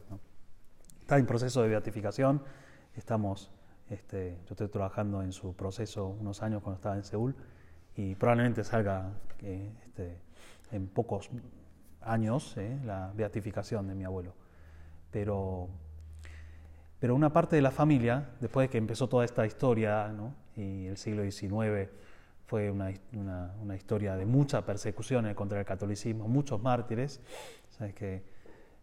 Está 1.01 1.17
en 1.17 1.25
proceso 1.25 1.61
de 1.61 1.69
beatificación, 1.69 2.41
estamos, 2.95 3.51
este, 3.89 4.37
yo 4.45 4.51
estoy 4.51 4.67
trabajando 4.67 5.21
en 5.21 5.31
su 5.31 5.55
proceso 5.55 6.07
unos 6.07 6.41
años 6.41 6.61
cuando 6.61 6.77
estaba 6.77 6.95
en 6.95 7.03
Seúl 7.03 7.35
y 7.95 8.15
probablemente 8.15 8.63
salga 8.63 9.11
eh, 9.41 9.71
este, 9.85 10.17
en 10.71 10.87
pocos 10.87 11.29
años 12.01 12.55
eh, 12.57 12.79
la 12.85 13.11
beatificación 13.15 13.87
de 13.87 13.95
mi 13.95 14.03
abuelo. 14.03 14.33
Pero, 15.11 15.69
pero 16.99 17.15
una 17.15 17.31
parte 17.31 17.55
de 17.55 17.61
la 17.61 17.71
familia, 17.71 18.31
después 18.39 18.65
de 18.65 18.71
que 18.71 18.77
empezó 18.77 19.07
toda 19.07 19.25
esta 19.25 19.45
historia 19.45 20.11
y 20.55 20.87
el 20.87 20.97
siglo 20.97 21.23
XIX, 21.23 21.89
fue 22.53 22.69
una, 22.69 22.93
una, 23.63 23.75
historia 23.75 24.15
de 24.15 24.27
mucha 24.27 24.63
persecución 24.63 25.33
contra 25.33 25.59
el 25.59 25.65
catolicismo, 25.65 26.27
muchos 26.27 26.61
mártires. 26.61 27.19
Sabes 27.71 27.95
que 27.95 28.23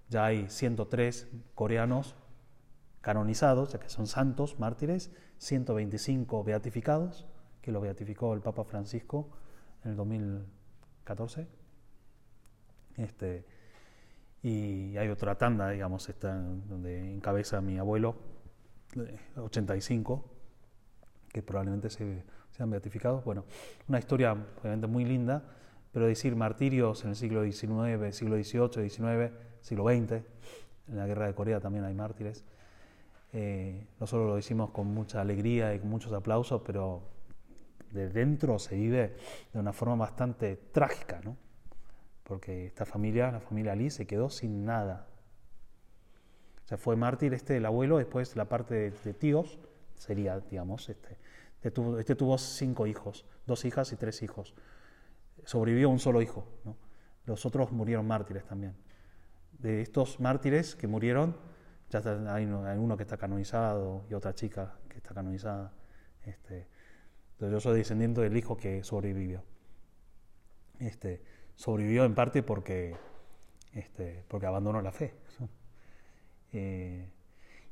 ya 0.09 0.24
hay 0.24 0.48
103 0.48 1.28
coreanos 1.54 2.16
canonizados, 3.00 3.72
ya 3.72 3.78
que 3.78 3.88
son 3.88 4.09
santos, 4.09 4.59
mártires, 4.59 5.12
125 5.38 6.42
beatificados, 6.42 7.28
que 7.62 7.70
lo 7.70 7.80
beatificó 7.80 8.35
el 8.35 8.40
Papa 8.40 8.64
Francisco 8.64 9.30
en 9.85 9.92
el 9.92 9.96
2014. 9.96 11.46
Este, 12.96 13.46
y 14.42 14.96
hay 14.96 15.11
otra 15.11 15.38
tanda, 15.38 15.70
digamos, 15.70 16.09
está 16.09 16.35
donde 16.35 17.14
encabeza 17.14 17.61
mi 17.61 17.78
abuelo, 17.78 18.16
85, 19.37 20.24
que 21.33 21.40
probablemente 21.40 21.88
se 21.88 22.24
sean 22.61 22.68
beatificados. 22.68 23.25
Bueno, 23.25 23.46
una 23.88 23.99
historia 23.99 24.33
obviamente 24.33 24.87
muy 24.87 25.07
linda, 25.07 25.42
pero 25.92 26.07
decir 26.07 26.37
martirios 26.37 27.03
en 27.05 27.11
el 27.11 27.16
siglo 27.16 27.42
XIX, 27.42 28.14
siglo 28.14 28.37
XVIII, 28.37 28.90
XIX, 28.90 29.33
siglo 29.62 29.85
XX, 29.85 30.12
en 30.88 30.96
la 30.99 31.07
guerra 31.07 31.27
de 31.27 31.35
Corea 31.35 31.59
también 31.59 31.87
hay 31.87 31.94
mártires. 31.94 32.44
Eh, 33.33 33.87
nosotros 33.99 34.29
lo 34.29 34.37
decimos 34.37 34.73
con 34.73 34.88
mucha 34.88 35.23
alegría 35.23 35.75
y 35.75 35.79
con 35.79 35.88
muchos 35.88 36.12
aplausos, 36.12 36.61
pero 36.66 37.01
de 37.92 38.11
dentro 38.11 38.59
se 38.59 38.77
vive 38.77 39.16
de 39.55 39.59
una 39.59 39.73
forma 39.73 39.96
bastante 39.96 40.57
trágica, 40.57 41.23
¿no? 41.25 41.38
Porque 42.25 42.66
esta 42.66 42.85
familia, 42.85 43.33
la 43.33 43.40
familia 43.40 43.75
Lee, 43.75 43.88
se 43.88 44.07
quedó 44.07 44.29
sin 44.29 44.66
nada. 44.66 45.07
O 46.66 46.68
sea, 46.68 46.77
fue 46.77 46.94
mártir 46.94 47.33
este 47.33 47.57
el 47.57 47.64
abuelo, 47.64 47.96
después 47.96 48.37
la 48.37 48.51
parte 48.51 48.75
de, 48.75 48.90
de 48.90 49.14
tíos 49.14 49.59
sería, 49.94 50.40
digamos, 50.40 50.90
este, 50.90 51.16
este 51.62 52.14
tuvo, 52.14 52.38
cinco 52.38 52.87
hijos, 52.87 53.27
dos 53.46 53.64
hijas 53.64 53.92
y 53.92 53.96
tres 53.96 54.23
hijos. 54.23 54.55
Sobrevivió 55.44 55.90
un 55.90 55.99
solo 55.99 56.23
hijo. 56.23 56.46
Los 57.27 57.44
otros 57.44 57.70
murieron 57.70 58.07
mártires 58.07 58.44
también. 58.44 58.75
De 59.59 59.83
estos 59.83 60.20
mártires 60.20 60.75
que 60.75 60.87
murieron, 60.87 61.37
ya 61.90 62.01
hay, 62.35 62.46
uno 62.46 62.96
que 62.96 63.03
está 63.03 63.18
canonizado 63.18 64.05
y 64.09 64.14
otra 64.14 64.35
chica 64.35 64.79
que 64.88 64.99
está 64.99 65.12
canonizada. 65.12 65.73
Este, 66.25 66.66
entonces 67.33 67.53
yo 67.53 67.61
soy 67.61 67.79
descendiente 67.79 68.23
del 68.23 68.37
hijo 68.37 68.57
que 68.57 68.83
sobrevivió. 68.83 69.42
Este, 70.79 71.23
sobrevivió 71.57 72.05
en 72.05 72.14
parte 72.14 72.42
porque, 72.42 72.96
este, 73.75 74.25
porque 74.29 74.46
abandonó 74.46 74.81
la 74.81 74.92
fe. 74.92 75.14
Eh, 76.53 77.09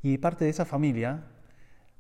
y 0.03 0.19
parte 0.19 0.45
de 0.45 0.51
esa 0.51 0.65
familia 0.65 1.25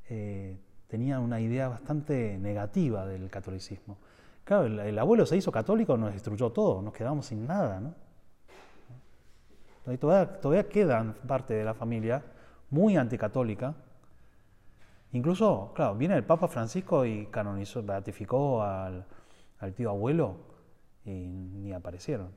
eh, 0.09 0.57
tenía 0.88 1.20
una 1.20 1.40
idea 1.40 1.68
bastante 1.68 2.37
negativa 2.38 3.07
del 3.07 3.31
catolicismo. 3.31 3.98
Claro, 4.42 4.64
el, 4.64 4.98
abuelo 4.98 5.27
se 5.27 5.37
hizo 5.37 5.53
católico, 5.53 5.96
nos 5.96 6.14
destruyó 6.14 6.51
todo, 6.51 6.81
nos 6.83 6.94
quedamos 6.94 7.27
sin 7.27 7.46
nada, 7.46 7.81
¿no? 7.81 7.94
todavía, 9.98 10.68
quedan 10.68 11.14
parte 11.27 11.55
de 11.55 11.64
la 11.64 11.72
familia 11.72 12.22
muy 12.70 12.96
anticatólica. 12.96 13.74
Incluso, 15.12 15.72
claro, 15.74 15.94
viene 15.94 16.14
el 16.14 16.24
Papa 16.24 16.48
Francisco 16.48 17.07
y 17.07 17.27
canonizó, 17.27 17.83
beatificó 17.83 18.62
al, 18.62 19.07
al 19.61 19.74
tío 19.74 19.88
abuelo 19.88 20.37
y 21.07 21.11
ni 21.11 21.72
aparecieron. 21.72 22.31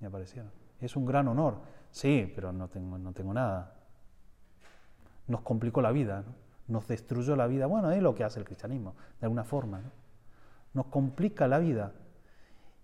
Ni 0.00 0.06
aparecieron. 0.06 0.50
Es 0.78 0.94
un 0.94 1.06
gran 1.06 1.26
honor, 1.28 1.60
sí, 1.90 2.30
pero 2.34 2.52
no 2.52 2.68
tengo, 2.68 2.98
no 2.98 3.12
tengo 3.14 3.32
nada. 3.32 3.74
Nos 5.26 5.40
complicó 5.40 5.80
la 5.80 5.92
vida, 5.92 6.22
¿no? 6.26 6.45
Nos 6.68 6.86
destruyó 6.88 7.36
la 7.36 7.46
vida. 7.46 7.66
Bueno, 7.66 7.90
es 7.90 8.02
lo 8.02 8.14
que 8.14 8.24
hace 8.24 8.38
el 8.38 8.44
cristianismo, 8.44 8.94
de 9.20 9.26
alguna 9.26 9.44
forma. 9.44 9.82
Nos 10.74 10.86
complica 10.86 11.48
la 11.48 11.58
vida. 11.58 11.92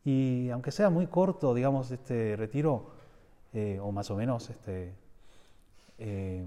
Y 0.05 0.51
aunque 0.51 0.71
sea 0.73 0.91
muy 0.91 1.07
corto, 1.07 1.55
digamos, 1.55 1.91
este 1.91 2.37
retiro, 2.37 2.93
eh, 3.53 3.79
o 3.81 3.93
más 3.93 4.11
o 4.11 4.17
menos, 4.17 4.51
este, 4.51 4.95
eh, 5.99 6.45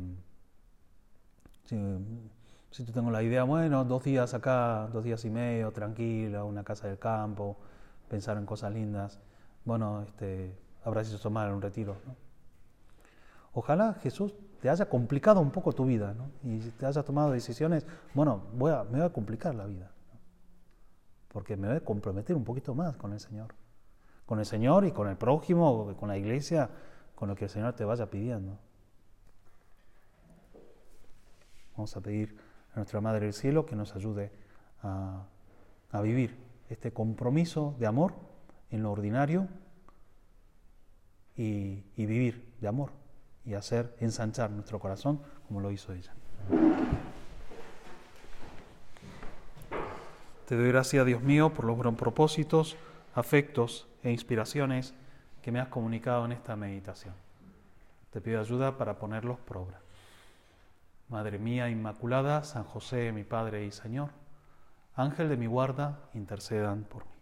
si, 1.65 2.83
tú 2.83 2.91
tengo 2.91 3.11
la 3.11 3.23
idea, 3.23 3.43
bueno, 3.43 3.85
dos 3.85 4.03
días 4.03 4.33
acá, 4.33 4.89
dos 4.91 5.03
días 5.03 5.23
y 5.25 5.29
medio, 5.29 5.71
tranquilo, 5.71 6.45
una 6.45 6.63
casa 6.63 6.87
del 6.87 6.99
campo, 6.99 7.57
pensar 8.09 8.37
en 8.37 8.45
cosas 8.45 8.73
lindas, 8.73 9.19
bueno, 9.63 10.03
este, 10.03 10.55
habrá 10.83 11.03
sido 11.03 11.19
tomar 11.19 11.53
un 11.53 11.61
retiro. 11.61 11.95
Ojalá 13.53 13.93
Jesús 14.01 14.33
te 14.65 14.71
haya 14.71 14.89
complicado 14.89 15.41
un 15.41 15.51
poco 15.51 15.73
tu 15.73 15.85
vida, 15.85 16.15
¿no? 16.15 16.31
Y 16.41 16.57
te 16.71 16.87
haya 16.87 17.03
tomado 17.03 17.29
decisiones, 17.29 17.85
bueno, 18.15 18.45
voy 18.53 18.71
a, 18.71 18.83
me 18.83 18.97
voy 18.97 19.05
a 19.05 19.13
complicar 19.13 19.53
la 19.53 19.67
vida, 19.67 19.91
porque 21.27 21.55
me 21.55 21.67
voy 21.67 21.77
a 21.77 21.81
comprometer 21.81 22.35
un 22.35 22.43
poquito 22.43 22.73
más 22.73 22.97
con 22.97 23.13
el 23.13 23.19
Señor, 23.19 23.53
con 24.25 24.39
el 24.39 24.45
Señor 24.47 24.83
y 24.85 24.91
con 24.91 25.07
el 25.07 25.17
prójimo, 25.17 25.95
con 25.95 26.09
la 26.09 26.17
iglesia, 26.17 26.67
con 27.13 27.29
lo 27.29 27.35
que 27.35 27.43
el 27.43 27.51
Señor 27.51 27.73
te 27.73 27.85
vaya 27.85 28.09
pidiendo. 28.09 28.57
Vamos 31.77 31.95
a 31.95 32.01
pedir 32.01 32.35
a 32.73 32.77
nuestra 32.77 32.99
Madre 33.01 33.25
del 33.25 33.33
Cielo 33.33 33.67
que 33.67 33.75
nos 33.75 33.95
ayude 33.95 34.31
a, 34.81 35.27
vivir 36.01 36.39
este 36.69 36.91
compromiso 36.91 37.75
de 37.77 37.85
amor 37.85 38.15
en 38.71 38.81
lo 38.81 38.91
ordinario 38.91 39.47
y 41.35 41.83
vivir 41.95 42.55
de 42.59 42.67
amor 42.67 43.04
y 43.45 43.53
hacer 43.53 43.95
ensanchar 43.99 44.49
nuestro 44.51 44.79
corazón 44.79 45.21
como 45.47 45.61
lo 45.61 45.71
hizo 45.71 45.93
ella. 45.93 46.13
Te 50.47 50.55
doy 50.55 50.67
gracias, 50.67 51.05
Dios 51.05 51.21
mío, 51.21 51.53
por 51.53 51.65
los 51.65 51.75
buenos 51.75 51.95
propósitos, 51.95 52.77
afectos 53.15 53.87
e 54.03 54.11
inspiraciones 54.11 54.93
que 55.41 55.51
me 55.51 55.59
has 55.59 55.69
comunicado 55.69 56.25
en 56.25 56.33
esta 56.33 56.55
meditación. 56.55 57.13
Te 58.11 58.21
pido 58.21 58.39
ayuda 58.39 58.77
para 58.77 58.97
ponerlos 58.97 59.39
por 59.39 59.57
obra. 59.57 59.79
Madre 61.09 61.37
mía 61.39 61.69
Inmaculada, 61.69 62.43
San 62.43 62.63
José, 62.63 63.11
mi 63.11 63.23
Padre 63.23 63.65
y 63.65 63.71
Señor, 63.71 64.09
Ángel 64.95 65.29
de 65.29 65.37
mi 65.37 65.45
guarda, 65.45 65.99
intercedan 66.13 66.83
por 66.83 67.05
mí. 67.05 67.14